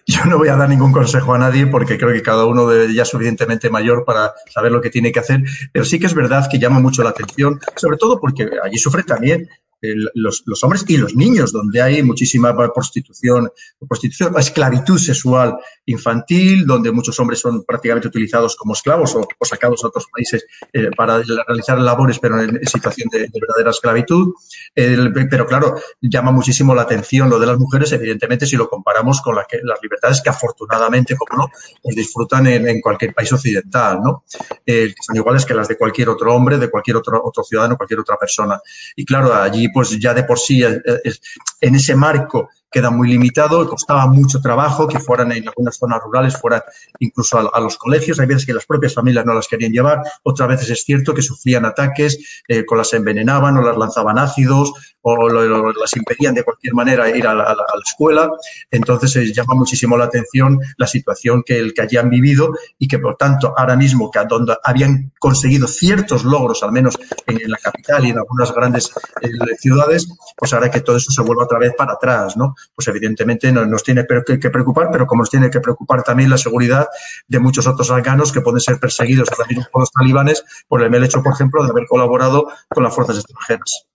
Yo 0.10 0.24
no 0.24 0.38
voy 0.38 0.48
a 0.48 0.56
dar 0.56 0.70
ningún 0.70 0.94
consejo 0.94 1.34
a 1.34 1.38
nadie 1.38 1.68
porque 1.68 1.98
creo 1.98 2.14
que 2.14 2.22
cada 2.22 2.46
uno 2.46 2.72
ya 2.86 3.04
es 3.04 3.10
suficientemente 3.10 3.70
mayor 3.70 4.06
para 4.06 4.34
saber 4.50 4.72
lo 4.72 4.80
que 4.80 4.90
tiene 4.90 5.12
que 5.12 5.20
hacer, 5.20 5.44
pero 5.74 5.84
sí 5.84 6.00
que 6.00 6.06
es 6.06 6.14
verdad 6.14 6.48
que 6.50 6.60
llama 6.60 6.80
mucho 6.80 7.04
la 7.04 7.10
atención, 7.10 7.60
sobre 7.76 7.98
todo 7.98 8.18
porque 8.18 8.50
allí 8.64 8.78
sufre 8.78 9.04
también 9.04 9.50
los, 9.82 10.44
los, 10.46 10.64
hombres 10.64 10.86
y 10.88 10.98
los 10.98 11.16
niños, 11.16 11.52
donde 11.52 11.82
hay 11.82 12.02
muchísima 12.04 12.56
prostitución, 12.74 13.50
prostitución, 13.88 14.34
esclavitud 14.38 14.98
sexual 14.98 15.58
infantil, 15.86 16.66
donde 16.66 16.92
muchos 16.92 17.20
hombres 17.20 17.40
son 17.40 17.64
prácticamente 17.64 18.08
utilizados 18.08 18.56
como 18.56 18.74
esclavos 18.74 19.16
o, 19.16 19.28
sacados 19.46 19.84
a 19.84 19.88
otros 19.88 20.08
países 20.12 20.46
eh, 20.74 20.90
para 20.96 21.22
realizar 21.48 21.80
labores, 21.80 22.20
pero 22.20 22.42
en, 22.42 22.66
situación 22.66 23.10
de, 23.12 23.30
verdadera 23.34 23.72
esclavitud. 23.72 24.34
pero 24.74 25.46
claro, 25.46 25.76
llama 26.02 26.32
muchísimo 26.32 26.74
la 26.74 26.82
atención 26.84 27.30
lo 27.30 27.40
de 27.40 27.46
las 27.46 27.58
mujeres, 27.58 27.92
evidentemente, 27.92 28.46
si 28.46 28.56
lo 28.56 28.68
comparamos 28.70 29.22
con 29.22 29.36
que, 29.48 29.60
las 29.64 29.80
libertades 29.82 30.22
que 30.22 30.30
afortunadamente, 30.30 31.16
como 31.16 31.44
no, 31.44 31.52
pues 31.82 31.96
disfrutan 31.96 32.48
en, 32.48 32.82
cualquier 32.82 33.14
país 33.14 33.32
occidental, 33.32 34.00
¿no? 34.04 34.24
Eh, 34.66 34.94
son 35.02 35.16
iguales 35.16 35.46
que 35.46 35.54
las 35.54 35.68
de 35.68 35.78
cualquier 35.78 36.10
otro 36.10 36.34
hombre, 36.34 36.58
de 36.58 36.70
cualquier 36.70 36.98
otro, 36.98 37.22
otro 37.24 37.44
ciudadano, 37.44 37.78
cualquier 37.78 38.00
otra 38.00 38.18
persona. 38.18 38.60
Y 38.96 39.06
claro, 39.06 39.34
allí 39.34 39.67
pues 39.70 39.98
ya 40.00 40.14
de 40.14 40.24
por 40.24 40.40
sí 40.40 40.64
en 40.64 41.76
ese 41.76 41.96
marco 41.96 42.50
queda 42.78 42.92
muy 42.92 43.10
limitado, 43.10 43.68
costaba 43.68 44.06
mucho 44.06 44.40
trabajo 44.40 44.88
que 44.88 45.00
fueran 45.00 45.32
en 45.32 45.48
algunas 45.48 45.78
zonas 45.78 46.00
rurales, 46.04 46.38
fueran 46.38 46.62
incluso 47.00 47.52
a, 47.52 47.60
los 47.60 47.76
colegios. 47.76 48.20
Hay 48.20 48.28
veces 48.28 48.46
que 48.46 48.54
las 48.54 48.68
propias 48.68 48.94
familias 48.94 49.26
no 49.26 49.34
las 49.34 49.48
querían 49.48 49.72
llevar, 49.72 50.04
otras 50.22 50.48
veces 50.48 50.70
es 50.70 50.84
cierto 50.84 51.12
que 51.12 51.24
sufrían 51.24 51.66
ataques, 51.66 52.44
eh, 52.48 52.64
con 52.66 52.78
las 52.78 52.94
envenenaban 52.94 53.58
o 53.58 53.64
las 53.64 53.76
lanzaban 53.76 54.20
ácidos 54.20 54.74
o 55.02 55.30
las 55.30 55.96
impedían 55.96 56.36
de 56.36 56.44
cualquier 56.44 56.74
manera 56.74 57.10
ir 57.10 57.26
a 57.26 57.34
la, 57.34 57.56
escuela. 57.84 58.30
Entonces 58.70 59.12
se 59.12 59.34
llama 59.34 59.56
muchísimo 59.56 59.98
la 59.98 60.06
atención 60.06 60.60
la 60.78 60.86
situación 60.86 61.44
que, 61.44 61.58
el, 61.58 61.74
que 61.74 61.82
allí 61.82 61.98
han 61.98 62.10
vivido 62.10 62.52
y 62.78 62.88
que 62.88 63.00
por 63.00 63.16
tanto 63.16 63.54
ahora 63.58 63.76
mismo 63.76 64.12
que 64.12 64.20
donde 64.28 64.56
habían 64.64 65.14
conseguido 65.18 65.68
ciertos 65.68 66.26
logros, 66.26 66.62
al 66.64 66.72
menos 66.72 66.98
en, 67.26 67.50
la 67.50 67.58
capital 67.58 68.06
y 68.06 68.10
en 68.10 68.18
algunas 68.18 68.54
grandes 68.54 68.92
eh, 69.22 69.30
ciudades, 69.58 70.08
pues 70.36 70.54
ahora 70.54 70.70
que 70.70 70.82
todo 70.82 70.98
eso 70.98 71.12
se 71.12 71.22
vuelve 71.22 71.44
otra 71.44 71.60
vez 71.60 71.74
para 71.78 71.94
atrás, 71.94 72.36
¿no? 72.36 72.56
Pues 72.76 72.88
evidentemente 72.88 73.52
no, 73.52 73.66
nos 73.66 73.84
tiene 73.84 74.06
que 74.06 74.50
preocupar, 74.50 74.90
pero 74.92 75.08
como 75.08 75.22
nos 75.22 75.30
tiene 75.30 75.50
que 75.50 75.60
preocupar 75.60 76.04
también 76.04 76.30
la 76.30 76.38
seguridad 76.38 76.88
de 77.28 77.40
muchos 77.40 77.68
otros 77.68 77.90
afganos 77.92 78.32
que 78.32 78.42
pueden 78.42 78.60
ser 78.60 78.80
perseguidos 78.80 79.30
también 79.30 79.64
por 79.72 79.82
los 79.82 79.92
talibanes 79.92 80.44
por 80.68 80.82
el 80.82 81.04
hecho, 81.04 81.24
por 81.24 81.34
ejemplo, 81.34 81.64
de 81.64 81.72
haber 81.72 81.86
colaborado 81.88 82.48
con 82.70 82.84
las 82.84 82.94
fuerzas 82.94 83.18
extranjeras. 83.18 83.88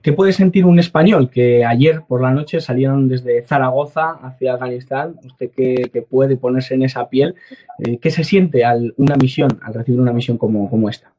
¿Qué 0.00 0.14
puede 0.14 0.32
sentir 0.32 0.64
un 0.64 0.78
español 0.78 1.28
que 1.28 1.62
ayer 1.62 2.00
por 2.08 2.22
la 2.22 2.30
noche 2.30 2.62
salieron 2.62 3.08
desde 3.08 3.42
Zaragoza 3.42 4.12
hacia 4.22 4.54
Afganistán? 4.54 5.16
Usted 5.22 5.50
que, 5.50 6.06
puede 6.08 6.38
ponerse 6.38 6.74
en 6.74 6.82
esa 6.82 7.10
piel, 7.10 7.34
eh, 7.78 7.98
¿qué 7.98 8.10
se 8.10 8.24
siente 8.24 8.64
al 8.64 8.94
una 8.96 9.16
misión, 9.16 9.60
al 9.62 9.74
recibir 9.74 10.00
una 10.00 10.14
misión 10.14 10.38
como 10.38 10.88
esta? 10.88 11.12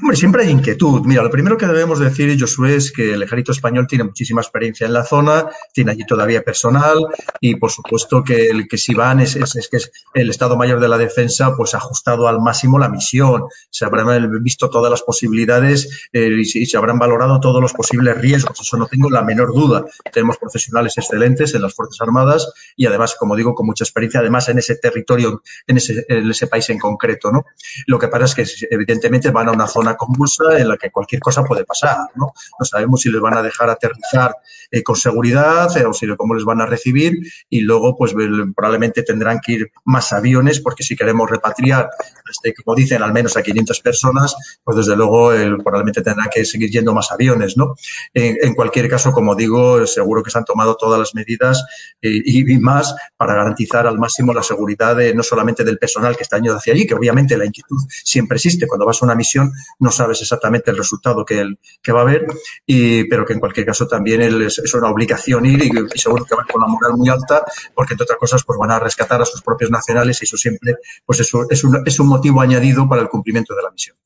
Hombre, 0.00 0.16
siempre 0.16 0.42
hay 0.42 0.50
inquietud. 0.50 1.02
Mira, 1.04 1.22
lo 1.22 1.30
primero 1.30 1.56
que 1.56 1.66
debemos 1.66 1.98
decir, 1.98 2.38
Josué, 2.38 2.76
es 2.76 2.92
que 2.92 3.14
el 3.14 3.22
ejército 3.22 3.52
español 3.52 3.86
tiene 3.86 4.04
muchísima 4.04 4.40
experiencia 4.40 4.86
en 4.86 4.92
la 4.92 5.04
zona, 5.04 5.46
tiene 5.72 5.92
allí 5.92 6.04
todavía 6.06 6.42
personal 6.42 6.98
y, 7.40 7.56
por 7.56 7.70
supuesto, 7.70 8.22
que 8.22 8.48
el 8.48 8.68
que 8.68 8.78
si 8.78 8.94
van 8.94 9.20
es, 9.20 9.36
es, 9.36 9.68
que 9.68 9.76
es 9.76 9.90
el 10.14 10.30
Estado 10.30 10.56
Mayor 10.56 10.80
de 10.80 10.88
la 10.88 10.98
Defensa, 10.98 11.54
pues 11.56 11.74
ha 11.74 11.78
ajustado 11.78 12.28
al 12.28 12.40
máximo 12.40 12.78
la 12.78 12.88
misión. 12.88 13.44
Se 13.70 13.84
habrán 13.84 14.42
visto 14.42 14.70
todas 14.70 14.90
las 14.90 15.02
posibilidades 15.02 16.08
eh, 16.12 16.30
y, 16.36 16.44
se 16.44 16.76
habrán 16.76 16.98
valorado 16.98 17.40
todos 17.40 17.60
los 17.60 17.72
posibles 17.72 18.16
riesgos. 18.18 18.60
Eso 18.60 18.76
no 18.76 18.86
tengo 18.86 19.10
la 19.10 19.22
menor 19.22 19.52
duda. 19.54 19.84
Tenemos 20.12 20.38
profesionales 20.38 20.96
excelentes 20.96 21.54
en 21.54 21.62
las 21.62 21.74
Fuerzas 21.74 22.00
Armadas 22.00 22.52
y, 22.76 22.86
además, 22.86 23.16
como 23.18 23.36
digo, 23.36 23.54
con 23.54 23.66
mucha 23.66 23.84
experiencia, 23.84 24.20
además, 24.20 24.48
en 24.48 24.58
ese 24.58 24.76
territorio, 24.76 25.42
en 25.66 25.76
ese, 25.76 26.04
en 26.08 26.30
ese 26.30 26.46
país 26.46 26.68
en 26.70 26.78
concreto, 26.78 27.30
¿no? 27.30 27.46
Lo 27.86 27.98
que 27.98 28.08
pasa 28.08 28.24
es 28.24 28.34
que, 28.34 28.66
evidentemente, 28.70 29.30
van 29.30 29.48
a 29.48 29.52
una 29.52 29.66
zona 29.74 29.96
convulsa 29.96 30.58
en 30.58 30.68
la 30.68 30.76
que 30.76 30.90
cualquier 30.90 31.20
cosa 31.20 31.42
puede 31.44 31.64
pasar, 31.64 31.98
¿no? 32.14 32.32
No 32.58 32.64
sabemos 32.64 33.00
si 33.00 33.10
les 33.10 33.20
van 33.20 33.36
a 33.36 33.42
dejar 33.42 33.68
aterrizar 33.68 34.34
eh, 34.70 34.82
con 34.82 34.96
seguridad 34.96 35.76
eh, 35.76 35.84
o 35.84 35.92
si 35.92 36.06
cómo 36.16 36.34
les 36.34 36.44
van 36.44 36.60
a 36.60 36.66
recibir 36.66 37.18
y 37.50 37.60
luego 37.60 37.96
pues 37.96 38.14
probablemente 38.54 39.02
tendrán 39.02 39.40
que 39.44 39.52
ir 39.52 39.72
más 39.84 40.12
aviones 40.12 40.60
porque 40.60 40.84
si 40.84 40.96
queremos 40.96 41.28
repatriar, 41.28 41.90
este, 42.30 42.54
como 42.54 42.76
dicen, 42.76 43.02
al 43.02 43.12
menos 43.12 43.36
a 43.36 43.42
500 43.42 43.80
personas, 43.80 44.34
pues 44.62 44.76
desde 44.76 44.96
luego 44.96 45.30
probablemente 45.62 46.02
tendrán 46.02 46.28
que 46.32 46.44
seguir 46.44 46.70
yendo 46.70 46.94
más 46.94 47.10
aviones, 47.10 47.56
¿no? 47.56 47.74
En, 48.12 48.54
cualquier 48.54 48.88
caso, 48.88 49.12
como 49.12 49.34
digo, 49.34 49.86
seguro 49.86 50.22
que 50.22 50.30
se 50.30 50.38
han 50.38 50.44
tomado 50.44 50.76
todas 50.76 50.98
las 50.98 51.14
medidas 51.14 51.64
eh, 52.00 52.22
y, 52.24 52.44
más 52.58 52.94
para 53.16 53.34
garantizar 53.34 53.86
al 53.86 53.98
máximo 53.98 54.32
la 54.32 54.42
seguridad 54.42 54.96
de, 54.96 55.14
no 55.14 55.22
solamente 55.22 55.64
del 55.64 55.78
personal 55.78 56.16
que 56.16 56.22
está 56.22 56.36
yendo 56.36 56.56
hacia 56.56 56.72
allí, 56.72 56.86
que 56.86 56.94
obviamente 56.94 57.36
la 57.36 57.46
inquietud 57.46 57.78
siempre 57.88 58.36
existe 58.36 58.66
cuando 58.66 58.86
vas 58.86 59.02
a 59.02 59.06
una 59.06 59.14
misión, 59.14 59.52
no 59.78 59.90
sabes 59.90 60.20
exactamente 60.22 60.70
el 60.70 60.76
resultado 60.76 61.24
que, 61.24 61.40
el, 61.40 61.58
que 61.82 61.92
va 61.92 62.00
a 62.00 62.02
haber, 62.02 62.26
y, 62.66 63.04
pero 63.04 63.24
que 63.24 63.34
en 63.34 63.40
cualquier 63.40 63.66
caso 63.66 63.86
también 63.86 64.22
es, 64.22 64.74
una 64.74 64.88
obligación 64.88 65.46
ir 65.46 65.62
y, 65.64 65.98
seguro 65.98 66.24
que 66.24 66.34
van 66.34 66.46
con 66.46 66.60
la 66.60 66.68
moral 66.68 66.92
muy 66.96 67.08
alta, 67.08 67.44
porque 67.74 67.94
entre 67.94 68.04
otras 68.04 68.18
cosas 68.18 68.44
pues 68.44 68.58
van 68.58 68.70
a 68.70 68.78
rescatar 68.78 69.20
a 69.20 69.24
sus 69.24 69.42
propios 69.42 69.70
nacionales 69.70 70.20
y 70.22 70.24
eso 70.24 70.36
siempre 70.36 70.76
pues 71.04 71.20
eso 71.20 71.46
es 71.48 71.64
un, 71.64 71.82
es 71.86 72.00
un 72.00 72.08
motivo 72.08 72.40
añadido 72.40 72.88
para 72.88 73.02
el 73.02 73.08
cumplimiento 73.08 73.54
de 73.54 73.62
la 73.62 73.70
misión. 73.70 73.96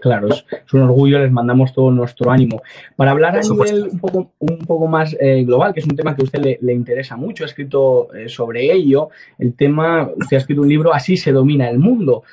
Claro, 0.00 0.28
es, 0.30 0.44
un 0.72 0.80
orgullo, 0.80 1.20
les 1.20 1.30
mandamos 1.30 1.72
todo 1.72 1.90
nuestro 1.92 2.30
ánimo. 2.30 2.60
Para 2.96 3.12
hablar 3.12 3.36
a 3.36 3.40
nivel 3.40 3.88
un 3.92 4.00
poco, 4.00 4.32
un 4.40 4.58
poco 4.58 4.88
más 4.88 5.16
eh, 5.20 5.44
global, 5.44 5.72
que 5.72 5.78
es 5.78 5.86
un 5.86 5.94
tema 5.94 6.16
que 6.16 6.22
a 6.22 6.24
usted 6.24 6.58
le, 6.60 6.72
interesa 6.72 7.16
mucho, 7.16 7.44
ha 7.44 7.46
escrito 7.46 8.12
eh, 8.12 8.28
sobre 8.28 8.72
ello, 8.72 9.10
el 9.38 9.54
tema, 9.54 10.10
usted 10.16 10.36
ha 10.36 10.40
escrito 10.40 10.62
un 10.62 10.68
libro, 10.68 10.92
Así 10.92 11.16
se 11.16 11.30
domina 11.30 11.70
el 11.70 11.78
mundo. 11.78 12.24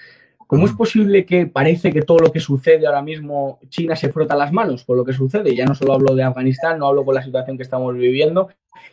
¿Cómo 0.52 0.66
es 0.66 0.74
posible 0.74 1.26
que 1.26 1.48
parece 1.48 1.94
que 1.94 2.02
todo 2.02 2.20
lo 2.20 2.30
que 2.30 2.42
sucede 2.42 2.86
ahora 2.86 3.02
mismo, 3.02 3.58
China 3.70 3.96
se 3.96 4.12
frota 4.12 4.36
las 4.36 4.52
manos 4.52 4.84
con 4.84 4.98
lo 4.98 5.06
que 5.06 5.14
sucede? 5.14 5.56
Ya 5.56 5.64
no 5.64 5.74
solo 5.74 5.94
hablo 5.94 6.14
de 6.14 6.24
Afganistán, 6.24 6.78
no 6.78 6.88
hablo 6.88 7.06
con 7.06 7.16
la 7.16 7.24
situación 7.24 7.56
que 7.56 7.64
estamos 7.64 7.96
viviendo. 7.96 8.50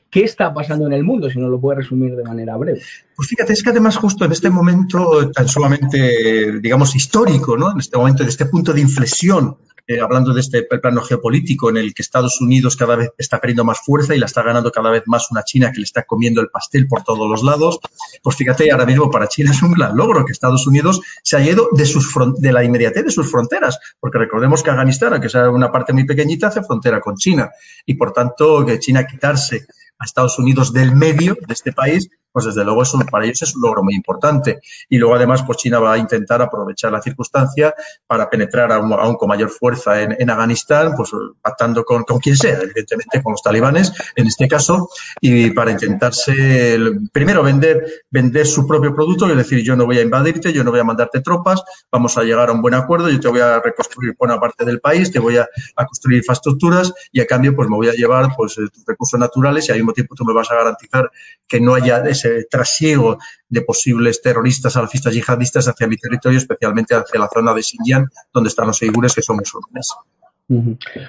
¿Qué 0.09 0.23
está 0.23 0.55
pasando 0.55 0.87
en 0.87 0.93
el 0.93 1.03
mundo, 1.03 1.29
si 1.29 1.41
no 1.41 1.49
lo 1.49 1.61
puede 1.61 1.79
resumir 1.79 2.15
de 2.15 2.23
manera 2.23 2.57
breve? 2.57 2.81
Pues 3.17 3.29
fíjate, 3.31 3.55
es 3.55 3.65
que 3.65 3.71
además 3.71 3.97
justo 3.97 4.25
en 4.25 4.31
este 4.31 4.51
momento 4.51 5.33
tan 5.33 5.49
solamente, 5.49 6.61
digamos, 6.61 6.95
histórico, 6.95 7.57
¿no? 7.57 7.73
En 7.73 7.81
este 7.81 7.99
momento, 7.99 8.23
de 8.23 8.29
este 8.29 8.47
punto 8.47 8.73
de 8.73 8.81
inflexión 8.81 9.57
eh, 9.89 10.01
hablando 10.03 10.35
de 10.35 10.41
este 10.41 10.65
plano 10.65 11.01
geopolítico 11.01 11.71
en 11.71 11.79
el 11.79 11.95
que 11.95 12.03
Estados 12.03 12.43
Unidos 12.43 12.77
cada 12.77 12.95
vez 12.95 13.11
está 13.17 13.41
perdiendo 13.41 13.65
más 13.65 13.81
fuerza 13.81 14.15
y 14.15 14.19
la 14.19 14.27
está 14.27 14.43
ganando 14.43 14.71
cada 14.71 14.91
vez 14.91 15.05
más 15.07 15.31
una 15.31 15.43
China 15.43 15.73
que 15.73 15.79
le 15.79 15.85
está 15.85 16.03
comiendo 16.03 16.43
el 16.43 16.51
pastel 16.51 16.87
por 16.87 17.03
todos 17.05 17.27
los 17.27 17.43
lados, 17.43 17.81
pues 18.23 18.37
fíjate, 18.37 18.71
ahora 18.71 18.85
mismo 18.85 19.11
para 19.11 19.29
China 19.29 19.51
es 19.55 19.63
un 19.63 19.73
gran 19.73 19.97
logro 19.97 20.27
que 20.27 20.33
Estados 20.33 20.67
Unidos 20.67 21.01
se 21.23 21.39
haya 21.39 21.53
ido 21.53 21.71
de, 21.73 21.87
sus 21.87 22.15
de 22.37 22.53
la 22.53 22.63
inmediatez 22.63 23.07
de 23.07 23.11
sus 23.11 23.31
fronteras, 23.31 23.79
porque 23.99 24.19
recordemos 24.19 24.63
que 24.63 24.69
Afganistán, 24.69 25.15
aunque 25.15 25.31
sea 25.31 25.49
una 25.49 25.73
parte 25.73 25.95
muy 25.95 26.05
pequeñita, 26.05 26.49
hace 26.49 26.63
frontera 26.63 27.01
con 27.01 27.17
China 27.17 27.51
y 27.87 27.95
por 27.95 28.13
tanto 28.13 28.67
que 28.67 28.79
China 28.79 29.07
quitarse 29.07 29.67
a 29.99 30.05
Estados 30.05 30.39
Unidos 30.39 30.73
del 30.73 30.95
medio 30.95 31.37
de 31.47 31.55
este 31.55 31.73
país, 31.73 32.09
pues 32.33 32.45
desde 32.45 32.65
luego 32.65 32.83
eso 32.83 32.99
para 33.11 33.25
ellos 33.25 33.43
es 33.43 33.57
un 33.57 33.63
logro 33.63 33.83
muy 33.83 33.95
importante. 33.95 34.61
Y 34.89 34.99
luego 34.99 35.15
además, 35.15 35.43
pues 35.45 35.59
China 35.59 35.81
va 35.81 35.95
a 35.95 35.99
intentar 35.99 36.41
aprovechar 36.43 36.93
la 36.93 37.03
circunstancia 37.03 37.75
para 38.07 38.29
penetrar 38.29 38.71
aún, 38.71 39.17
con 39.17 39.29
mayor 39.29 39.51
fuerza 39.51 40.01
en, 40.03 40.31
Afganistán, 40.31 40.93
pues 40.97 41.11
pactando 41.41 41.85
con, 41.85 42.05
con, 42.05 42.19
quien 42.19 42.37
sea, 42.37 42.61
evidentemente 42.61 43.23
con 43.23 43.33
los 43.33 43.43
talibanes 43.43 43.93
en 44.15 44.27
este 44.27 44.47
caso, 44.47 44.89
y 45.21 45.51
para 45.51 45.71
intentarse 45.71 46.79
primero 47.13 47.43
vender, 47.43 48.05
vender 48.11 48.47
su 48.47 48.67
propio 48.67 48.95
producto, 48.95 49.29
es 49.29 49.37
decir, 49.37 49.65
yo 49.65 49.75
no 49.75 49.87
voy 49.87 49.99
a 49.99 50.03
invadirte, 50.03 50.53
yo 50.53 50.63
no 50.63 50.71
voy 50.71 50.81
a 50.81 50.85
mandarte 50.85 51.21
tropas, 51.21 51.63
vamos 51.91 52.17
a 52.19 52.23
llegar 52.23 52.51
a 52.51 52.53
un 52.53 52.63
buen 52.63 52.75
acuerdo, 52.75 53.09
yo 53.09 53.19
te 53.19 53.29
voy 53.29 53.41
a 53.41 53.61
reconstruir 53.61 54.15
buena 54.19 54.39
parte 54.39 54.65
del 54.65 54.81
país, 54.81 55.11
te 55.11 55.19
voy 55.19 55.39
a, 55.39 55.49
construir 55.89 56.19
infraestructuras 56.19 56.93
y 57.11 57.21
a 57.21 57.27
cambio 57.27 57.55
pues 57.57 57.69
me 57.69 57.77
voy 57.77 57.89
a 57.89 57.93
llevar 57.93 58.29
pues 58.37 58.55
tus 58.55 58.85
recursos 58.87 59.19
naturales 59.19 59.69
y 59.69 59.73
al 59.73 59.79
mismo 59.89 59.95
tiempo 59.95 60.15
tú 60.15 60.25
me 60.25 60.35
vas 60.35 60.51
a 60.51 60.57
garantizar 60.57 61.11
que 61.47 61.61
no 61.61 61.75
haya 61.75 61.99
ese 62.05 62.45
trasiego 62.51 63.19
de 63.49 63.63
posibles 63.63 64.21
terroristas, 64.21 64.75
salafistas, 64.75 65.15
yihadistas 65.15 65.69
hacia 65.69 65.87
mi 65.87 65.97
territorio, 65.97 66.39
especialmente 66.39 66.95
hacia 66.95 67.21
la 67.21 67.29
zona 67.29 67.55
de 67.55 67.63
Xinjiang, 67.63 68.09
donde 68.33 68.49
están 68.49 68.67
los 68.67 68.81
uigures, 68.83 69.15
que 69.15 69.23
son 69.23 69.37
musulmanes. 69.37 69.95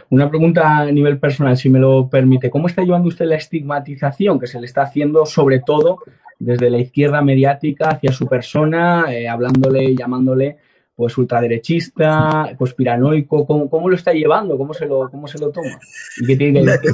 Una 0.09 0.29
pregunta 0.29 0.79
a 0.79 0.91
nivel 0.91 1.17
personal, 1.17 1.55
si 1.57 1.69
me 1.69 1.79
lo 1.79 2.09
permite. 2.09 2.50
¿Cómo 2.50 2.67
está 2.67 2.83
llevando 2.83 3.07
usted 3.07 3.25
la 3.25 3.36
estigmatización 3.36 4.39
que 4.39 4.48
se 4.48 4.59
le 4.59 4.65
está 4.65 4.83
haciendo, 4.83 5.25
sobre 5.25 5.59
todo 5.59 6.00
desde 6.39 6.69
la 6.69 6.77
izquierda 6.77 7.21
mediática, 7.21 7.89
hacia 7.89 8.12
su 8.12 8.27
persona, 8.27 9.05
eh, 9.09 9.27
hablándole, 9.27 9.95
llamándole 9.95 10.57
pues 11.00 11.18
ultraderechista, 11.18 12.58
conspiranoico? 12.58 13.48
¿Cómo, 13.48 13.70
¿Cómo, 13.70 13.88
lo 13.88 13.96
está 13.96 14.12
llevando? 14.12 14.58
¿Cómo 14.58 14.74
se 14.74 14.86
lo, 14.86 15.10
cómo 15.10 15.27
se 15.27 15.39
lo 15.39 15.50
toma? 15.50 15.79
¿Y 16.18 16.25
qué 16.25 16.36
tiene 16.36 16.62
que 16.62 16.91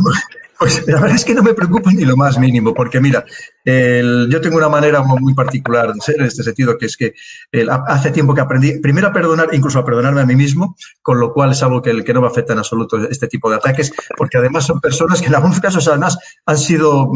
Pues 0.60 0.88
la 0.88 1.02
verdad 1.02 1.16
es 1.16 1.26
que 1.26 1.34
no 1.34 1.42
me 1.42 1.56
preocupa 1.56 1.92
ni 1.92 2.06
lo 2.06 2.16
más 2.16 2.40
mínimo, 2.40 2.72
porque 2.74 3.02
mira, 3.02 3.26
yo 3.66 4.42
tengo 4.42 4.58
una 4.58 4.70
manera 4.70 5.02
muy 5.02 5.34
particular 5.34 5.92
de 5.92 6.00
ser 6.00 6.20
en 6.20 6.28
este 6.28 6.44
sentido, 6.44 6.78
que 6.78 6.86
es 6.86 6.96
que 6.96 7.14
hace 7.88 8.12
tiempo 8.12 8.34
que 8.34 8.42
aprendí, 8.42 8.80
primero 8.80 9.08
a 9.08 9.14
perdonar, 9.14 9.50
incluso 9.54 9.80
a 9.80 9.86
perdonarme 9.86 10.22
a 10.22 10.26
mí 10.26 10.36
mismo, 10.36 10.78
con 11.02 11.20
lo 11.20 11.34
cual 11.34 11.52
es 11.52 11.64
algo 11.64 11.82
que, 11.82 12.04
que 12.04 12.14
no 12.14 12.22
me 12.22 12.28
afecta 12.28 12.54
en 12.54 12.60
absoluto 12.60 12.98
este 13.10 13.28
tipo 13.28 13.50
de 13.50 13.58
ataques, 13.58 13.92
porque 14.16 14.38
además 14.38 14.66
son 14.66 14.80
personas 14.80 15.20
que 15.20 15.28
en 15.28 15.36
algunos 15.36 15.60
casos 15.60 15.88
además 15.88 16.18
han 16.46 16.58
sido 16.58 17.12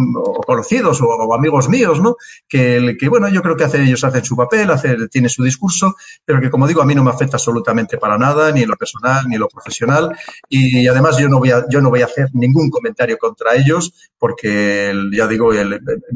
conocidos 0.45 0.99
o, 1.01 1.33
amigos 1.33 1.69
míos, 1.69 2.01
¿no? 2.01 2.15
Que, 2.47 2.97
que, 2.99 3.09
bueno, 3.09 3.29
yo 3.29 3.41
creo 3.41 3.55
que 3.55 3.63
hace, 3.63 3.81
ellos 3.81 4.03
hacen 4.03 4.25
su 4.25 4.35
papel, 4.35 4.71
hacen, 4.71 5.07
tienen 5.07 5.29
su 5.29 5.43
discurso, 5.43 5.95
pero 6.25 6.41
que 6.41 6.49
como 6.49 6.67
digo, 6.67 6.78
a 6.81 6.85
mí 6.85 6.95
no 6.95 7.03
me 7.03 7.11
afecta 7.11 7.37
absolutamente 7.37 7.97
para 7.97 8.17
nada, 8.17 8.51
ni 8.51 8.63
en 8.63 8.69
lo 8.69 8.75
personal, 8.75 9.27
ni 9.27 9.35
en 9.35 9.41
lo 9.41 9.47
profesional, 9.47 10.15
y 10.47 10.87
además 10.87 11.17
yo 11.17 11.29
no 11.29 11.39
voy 11.39 11.51
a, 11.51 11.65
yo 11.69 11.81
no 11.81 11.89
voy 11.89 12.01
a 12.01 12.05
hacer 12.05 12.29
ningún 12.33 12.69
comentario 12.69 13.17
contra 13.17 13.55
ellos, 13.55 13.93
porque 14.19 14.93
ya 15.13 15.27
digo, 15.27 15.51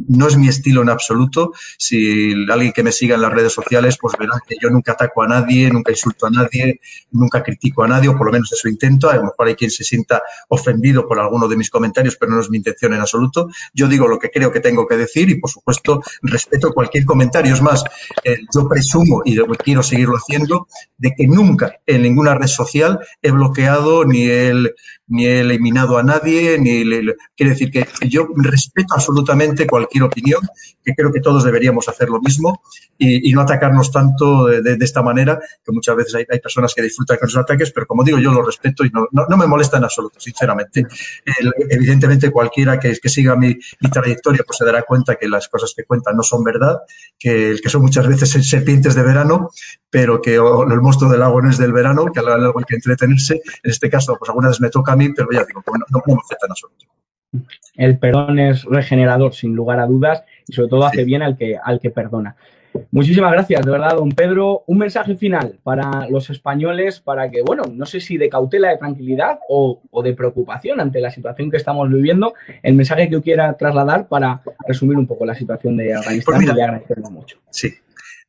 no 0.10 0.27
es 0.27 0.38
mi 0.38 0.50
estilo 0.50 0.82
en 0.82 0.89
absoluto. 0.89 1.53
Si 1.77 2.34
alguien 2.51 2.74
que 2.74 2.84
me 2.84 2.91
siga 2.91 3.15
en 3.15 3.22
las 3.22 3.32
redes 3.32 3.53
sociales, 3.53 3.98
pues 4.00 4.15
verá 4.20 4.34
que 4.46 4.55
yo 4.62 4.70
nunca 4.70 4.91
ataco 4.91 5.24
a 5.24 5.27
nadie, 5.27 5.70
nunca 5.72 5.91
insulto 5.91 6.25
a 6.25 6.29
nadie, 6.29 6.82
nunca 7.12 7.41
critico 7.41 7.84
a 7.84 7.88
nadie, 7.88 8.10
o 8.10 8.17
por 8.17 8.27
lo 8.27 8.34
menos 8.34 8.51
eso 8.51 8.67
intento. 8.67 9.10
A 9.10 9.15
lo 9.15 9.24
mejor 9.24 9.48
hay 9.48 9.55
quien 9.55 9.72
se 9.72 9.86
sienta 9.86 10.22
ofendido 10.50 11.08
por 11.08 11.17
alguno 11.17 11.48
de 11.48 11.55
mis 11.55 11.70
comentarios, 11.70 12.17
pero 12.20 12.34
no 12.34 12.41
es 12.41 12.50
mi 12.50 12.58
intención 12.58 12.93
en 12.93 13.00
absoluto. 13.00 13.48
Yo 13.74 13.88
digo 13.88 14.08
lo 14.08 14.20
que 14.20 14.29
creo 14.29 14.51
que 14.51 14.60
tengo 14.60 14.86
que 14.86 14.98
decir 14.98 15.29
y, 15.29 15.39
por 15.39 15.50
supuesto, 15.50 16.01
respeto 16.22 16.74
cualquier 16.74 17.05
comentario. 17.05 17.53
Es 17.53 17.62
más, 17.62 17.86
eh, 18.25 18.38
yo 18.53 18.67
presumo, 18.67 19.22
y 19.24 19.38
quiero 19.63 19.82
seguirlo 19.82 20.17
haciendo, 20.17 20.52
de 20.98 21.13
que 21.15 21.27
nunca 21.27 21.79
en 21.86 22.03
ninguna 22.03 22.36
red 22.36 22.48
social 22.48 23.00
he 23.22 23.31
bloqueado 23.31 24.05
ni 24.05 24.25
el 24.25 24.74
ni 25.07 25.27
he 25.27 25.41
eliminado 25.41 25.98
a 25.98 26.03
nadie, 26.03 26.57
ni 26.57 26.83
le, 26.83 27.15
quiere 27.36 27.51
decir 27.51 27.69
que 27.72 27.86
yo 28.07 28.27
respeto 28.36 28.95
absolutamente 28.95 29.67
cualquier 29.67 30.03
opinión, 30.03 30.41
que 30.83 30.93
creo 30.95 31.12
que 31.12 31.19
todos 31.19 31.43
deberíamos 31.43 31.88
hacer 31.89 32.10
lo 32.10 32.19
mismo 32.19 32.62
y, 32.98 33.31
no 33.33 33.41
atacarnos 33.41 33.91
tanto 33.91 34.45
de, 34.45 34.77
esta 34.79 35.01
manera, 35.01 35.39
que 35.63 35.72
muchas 35.72 35.95
veces 35.95 36.15
hay, 36.15 36.39
personas 36.39 36.74
que 36.74 36.81
disfrutan 36.81 37.17
con 37.17 37.27
esos 37.27 37.41
ataques, 37.41 37.72
pero 37.72 37.86
como 37.86 38.03
digo, 38.03 38.17
yo 38.17 38.31
lo 38.31 38.43
respeto 38.43 38.86
y 38.86 38.89
no, 38.91 39.07
no, 39.12 39.38
me 39.38 39.45
molesta 39.45 39.77
en 39.77 39.83
absoluto, 39.83 40.19
sinceramente. 40.19 40.86
evidentemente, 41.69 42.31
cualquiera 42.31 42.79
que, 42.79 42.98
que 42.98 43.10
siga 43.10 43.36
mi, 43.36 43.57
trayectoria 43.91 44.43
pues 44.45 44.57
se 44.57 44.65
dará 44.65 44.83
cuenta 44.83 45.15
que 45.15 45.27
las 45.27 45.48
cosas 45.48 45.74
que 45.75 45.83
cuentan 45.83 46.15
no 46.15 46.24
son 46.24 46.43
verdad, 46.43 46.79
que, 47.24 47.56
que 47.63 47.70
son 47.70 47.82
muchas 47.84 48.06
veces 48.06 48.30
serpientes 48.46 48.96
de 48.96 49.01
verano, 49.01 49.50
pero 49.89 50.22
que 50.22 50.36
el 50.36 50.82
monstruo 50.82 51.10
del 51.10 51.22
lago 51.22 51.42
no 51.42 51.50
es 51.50 51.58
del 51.58 51.72
verano, 51.72 52.07
que 52.14 52.20
algo 52.20 52.59
hay 52.59 52.66
que 52.66 52.75
entretenerse. 52.75 53.36
En 53.64 53.72
este 53.72 53.90
caso, 53.90 54.18
pues 54.20 54.27
algunas 54.27 54.50
veces 54.50 54.62
me 54.62 54.70
toca 54.70 54.92
a 54.92 54.98
mí, 54.98 55.07
pero 55.16 55.29
ya 55.31 55.46
digo, 55.46 55.62
pues 55.66 55.79
no, 55.90 56.01
me 56.05 56.14
afecta 56.22 56.48
en 56.48 56.51
absoluto. 56.51 56.86
El 57.75 57.98
perdón 57.98 58.40
es 58.40 58.66
regenerador, 58.66 59.33
sin 59.33 59.55
lugar 59.55 59.79
a 59.79 59.88
dudas, 59.88 60.25
y 60.46 60.51
sobre 60.51 60.68
todo 60.68 60.86
hace 60.86 61.05
bien 61.05 61.22
al 61.22 61.38
que, 61.38 61.57
al 61.64 61.79
que 61.79 61.92
perdona. 61.92 62.36
Muchísimas 62.92 63.31
gracias, 63.31 63.66
de 63.66 63.72
verdad, 63.72 63.96
don 63.96 64.12
Pedro. 64.12 64.64
Un 64.68 64.77
mensaje 64.77 65.16
final 65.16 65.59
para 65.64 66.07
los 66.09 66.29
españoles, 66.29 67.00
para 67.00 67.29
que, 67.29 67.42
bueno, 67.42 67.64
no 67.72 67.86
sé 67.86 68.00
si 68.00 68.18
de 68.18 68.29
cautela, 68.29 68.70
de 68.70 68.77
tranquilidad 68.77 69.40
o, 69.50 69.81
de 70.03 70.14
preocupación 70.14 70.79
ante 70.79 71.01
la 71.01 71.09
situación 71.09 71.50
que 71.50 71.57
estamos 71.57 71.90
viviendo, 71.90 72.33
el 72.62 72.75
mensaje 72.75 73.05
que 73.05 73.14
yo 73.14 73.22
quiera 73.22 73.53
trasladar 73.53 74.07
para 74.07 74.42
resumir 74.68 74.98
un 74.98 75.07
poco 75.07 75.25
la 75.25 75.36
situación 75.36 75.77
de 75.77 75.94
Afganistán 75.94 76.36
pues 76.36 76.48
y 76.48 76.62
agradecerlo 76.62 77.09
mucho. 77.09 77.38
Sí, 77.50 77.74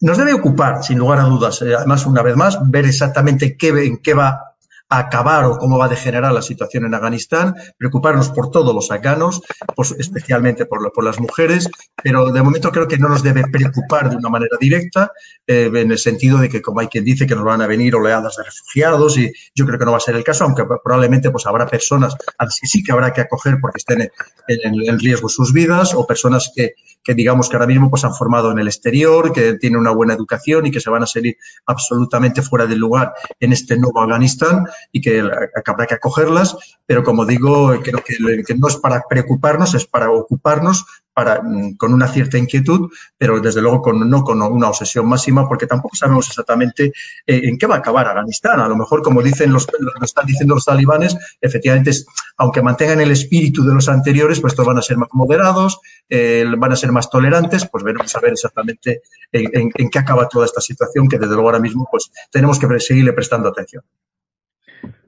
nos 0.00 0.18
debe 0.18 0.33
ocupar, 0.33 0.83
sin 0.83 0.98
lugar 0.98 1.20
a 1.20 1.24
dudas, 1.24 1.62
eh, 1.62 1.74
además, 1.76 2.07
una 2.07 2.22
vez 2.22 2.37
más, 2.37 2.59
ver 2.70 2.85
exactamente 2.85 3.57
qué, 3.57 3.68
en 3.68 3.98
qué 3.98 4.14
va 4.14 4.53
acabar 4.88 5.44
o 5.44 5.58
cómo 5.58 5.78
va 5.78 5.86
a 5.86 5.88
degenerar 5.88 6.32
la 6.32 6.42
situación 6.42 6.84
en 6.84 6.94
Afganistán, 6.94 7.54
preocuparnos 7.76 8.28
por 8.30 8.50
todos 8.50 8.74
los 8.74 8.90
afganos, 8.90 9.42
pues, 9.74 9.92
especialmente 9.98 10.66
por, 10.66 10.84
las 11.04 11.18
mujeres, 11.18 11.68
pero 12.02 12.30
de 12.30 12.42
momento 12.42 12.70
creo 12.70 12.86
que 12.86 12.98
no 12.98 13.08
nos 13.08 13.22
debe 13.22 13.42
preocupar 13.50 14.08
de 14.10 14.16
una 14.16 14.28
manera 14.28 14.56
directa, 14.60 15.10
eh, 15.46 15.70
en 15.74 15.90
el 15.90 15.98
sentido 15.98 16.38
de 16.38 16.48
que, 16.48 16.62
como 16.62 16.80
hay 16.80 16.86
quien 16.86 17.04
dice, 17.04 17.26
que 17.26 17.34
nos 17.34 17.44
van 17.44 17.62
a 17.62 17.66
venir 17.66 17.94
oleadas 17.94 18.36
de 18.36 18.44
refugiados 18.44 19.18
y 19.18 19.32
yo 19.54 19.66
creo 19.66 19.78
que 19.78 19.84
no 19.84 19.90
va 19.90 19.98
a 19.98 20.00
ser 20.00 20.16
el 20.16 20.24
caso, 20.24 20.44
aunque 20.44 20.64
probablemente 20.82 21.30
pues 21.30 21.46
habrá 21.46 21.66
personas 21.66 22.14
a 22.38 22.44
las 22.44 22.58
que 22.60 22.66
sí 22.66 22.82
que 22.82 22.92
habrá 22.92 23.12
que 23.12 23.22
acoger 23.22 23.58
porque 23.60 23.78
estén 23.78 24.02
en, 24.02 24.10
en, 24.48 24.98
riesgo 24.98 25.28
sus 25.28 25.52
vidas 25.52 25.94
o 25.94 26.06
personas 26.06 26.52
que, 26.54 26.74
que 27.04 27.14
digamos 27.14 27.48
que 27.48 27.56
ahora 27.56 27.66
mismo 27.66 27.90
pues 27.90 28.04
han 28.04 28.14
formado 28.14 28.50
en 28.50 28.58
el 28.58 28.66
exterior, 28.66 29.32
que 29.32 29.54
tienen 29.54 29.78
una 29.78 29.92
buena 29.92 30.14
educación 30.14 30.66
y 30.66 30.70
que 30.70 30.80
se 30.80 30.90
van 30.90 31.02
a 31.02 31.06
salir 31.06 31.36
absolutamente 31.66 32.40
fuera 32.42 32.66
del 32.66 32.78
lugar 32.78 33.12
en 33.38 33.52
este 33.52 33.76
nuevo 33.76 34.00
Afganistán 34.00 34.64
y 34.90 35.02
que 35.02 35.20
habrá 35.66 35.86
que 35.86 35.94
acogerlas, 35.94 36.56
pero 36.86 37.04
como 37.04 37.26
digo, 37.26 37.78
creo 37.82 38.02
que, 38.02 38.54
no 38.54 38.68
es 38.68 38.76
para 38.76 39.02
preocuparnos, 39.08 39.74
es 39.74 39.86
para 39.86 40.10
ocuparnos 40.10 40.86
para, 41.14 41.40
mm, 41.42 41.77
con 41.77 41.94
una 41.94 42.09
cierta 42.09 42.37
inquietud, 42.37 42.90
pero 43.16 43.40
desde 43.40 43.62
luego 43.62 43.81
con, 43.81 44.11
no 44.11 44.22
con 44.22 44.42
una 44.42 44.68
obsesión 44.68 45.09
máxima, 45.09 45.48
porque 45.48 45.66
tampoco 45.66 45.96
sabemos 45.96 46.29
exactamente 46.29 46.92
eh, 47.27 47.40
en 47.44 47.57
qué 47.57 47.66
va 47.66 47.77
a 47.77 47.79
acabar 47.79 48.09
Afganistán. 48.09 48.61
A 48.61 48.68
lo 48.68 48.77
mejor, 48.77 49.03
como 49.03 49.22
dicen 49.22 49.53
los, 49.53 49.66
lo 49.79 49.92
están 50.03 50.27
diciendo 50.27 50.55
los 50.55 50.64
talibanes, 50.64 51.16
efectivamente, 51.40 51.92
aunque 52.37 52.62
mantengan 52.62 53.00
el 53.00 53.12
espíritu 53.12 53.64
de 53.64 53.72
los 53.72 53.88
anteriores, 53.88 54.40
pues 54.40 54.53
estos 54.53 54.66
van 54.66 54.79
a 54.79 54.83
ser 54.83 54.96
más 54.96 55.09
moderados, 55.12 55.81
eh, 56.09 56.44
van 56.59 56.72
a 56.72 56.77
ser 56.77 56.90
más 56.92 57.09
tolerantes, 57.09 57.68
pues 57.70 57.85
veremos 57.85 58.14
a 58.14 58.20
ver 58.20 58.33
exactamente 58.33 59.03
en, 59.31 59.70
en, 59.74 59.90
qué 59.90 59.98
acaba 59.98 60.29
toda 60.29 60.44
esta 60.46 60.61
situación, 60.61 61.09
que 61.09 61.18
desde 61.18 61.35
luego 61.35 61.48
ahora 61.48 61.61
mismo 61.61 61.87
pues 61.90 62.11
tenemos 62.31 62.59
que 62.59 62.81
seguirle 62.81 63.12
prestando 63.12 63.48
atención. 63.48 63.85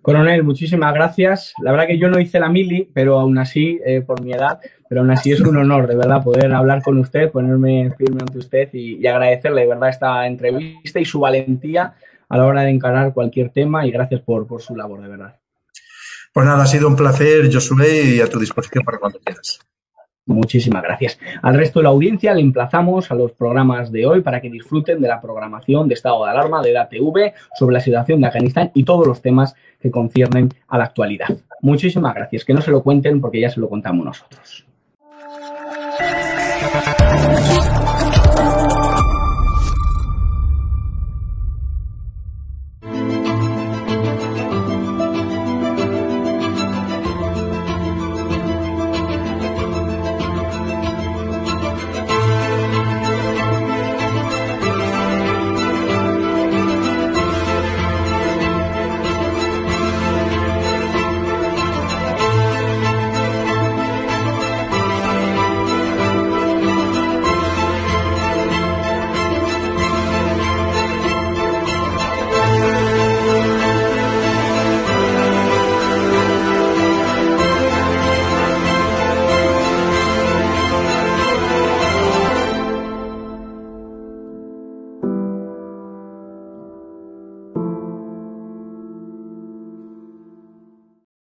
Coronel, 0.07 0.45
muchísimas 0.45 0.95
gracias. 0.95 1.53
La 1.61 1.73
verdad 1.73 1.88
que 1.88 1.99
yo 1.99 2.09
no 2.09 2.21
hice 2.21 2.38
la 2.38 2.49
mili, 2.49 2.88
pero 2.95 3.19
aún 3.19 3.38
así, 3.38 3.81
eh, 3.85 4.03
por 4.03 4.23
mi 4.23 4.33
edad, 4.33 4.61
pero 4.88 5.01
aún 5.01 5.11
así 5.11 5.33
es 5.33 5.40
un 5.40 5.57
honor, 5.57 5.88
de 5.88 5.97
verdad, 5.97 6.23
poder 6.23 6.55
hablar 6.55 6.81
con 6.81 6.97
usted, 6.99 7.33
ponerme 7.33 7.90
firme 7.99 8.19
ante 8.21 8.38
usted 8.38 8.69
y, 8.73 9.05
agradecerle, 9.05 9.62
de 9.62 9.66
verdad, 9.66 9.88
esta 9.88 10.25
entrevista 10.29 11.01
y 11.01 11.05
su 11.05 11.19
valentía 11.19 11.95
a 12.29 12.37
la 12.37 12.47
hora 12.47 12.62
de 12.62 12.71
encarar 12.71 13.12
cualquier 13.12 13.51
tema 13.51 13.85
y 13.85 13.90
gracias 13.90 14.21
por, 14.21 14.47
por 14.47 14.62
su 14.62 14.77
labor, 14.77 15.03
de 15.03 15.09
verdad. 15.09 15.40
Pues 16.33 16.47
nada, 16.47 16.62
ha 16.62 16.66
sido 16.66 16.87
un 16.87 16.95
placer, 16.95 17.53
Josué, 17.53 18.03
y 18.05 18.21
a 18.21 18.29
tu 18.29 18.38
disposición 18.38 18.85
para 18.85 18.99
cuando 18.99 19.19
quieras. 19.19 19.59
Muchísimas 20.26 20.82
gracias. 20.82 21.18
Al 21.40 21.54
resto 21.54 21.78
de 21.78 21.84
la 21.84 21.90
audiencia 21.90 22.34
le 22.34 22.40
emplazamos 22.40 23.10
a 23.12 23.14
los 23.14 23.30
programas 23.32 23.92
de 23.92 24.06
hoy 24.06 24.22
para 24.22 24.40
que 24.40 24.50
disfruten 24.50 25.00
de 25.00 25.06
la 25.06 25.20
programación 25.20 25.86
de 25.86 25.94
estado 25.94 26.24
de 26.24 26.32
alarma 26.32 26.62
de 26.62 26.72
la 26.72 26.88
TV 26.88 27.32
sobre 27.56 27.74
la 27.74 27.80
situación 27.80 28.20
de 28.20 28.26
Afganistán 28.26 28.72
y 28.74 28.82
todos 28.82 29.06
los 29.06 29.22
temas 29.22 29.54
que 29.80 29.90
conciernen 29.90 30.48
a 30.66 30.78
la 30.78 30.84
actualidad. 30.84 31.28
Muchísimas 31.60 32.14
gracias. 32.14 32.44
Que 32.44 32.54
no 32.54 32.60
se 32.60 32.72
lo 32.72 32.82
cuenten 32.82 33.20
porque 33.20 33.40
ya 33.40 33.50
se 33.50 33.60
lo 33.60 33.68
contamos 33.68 34.04
nosotros. 34.04 34.66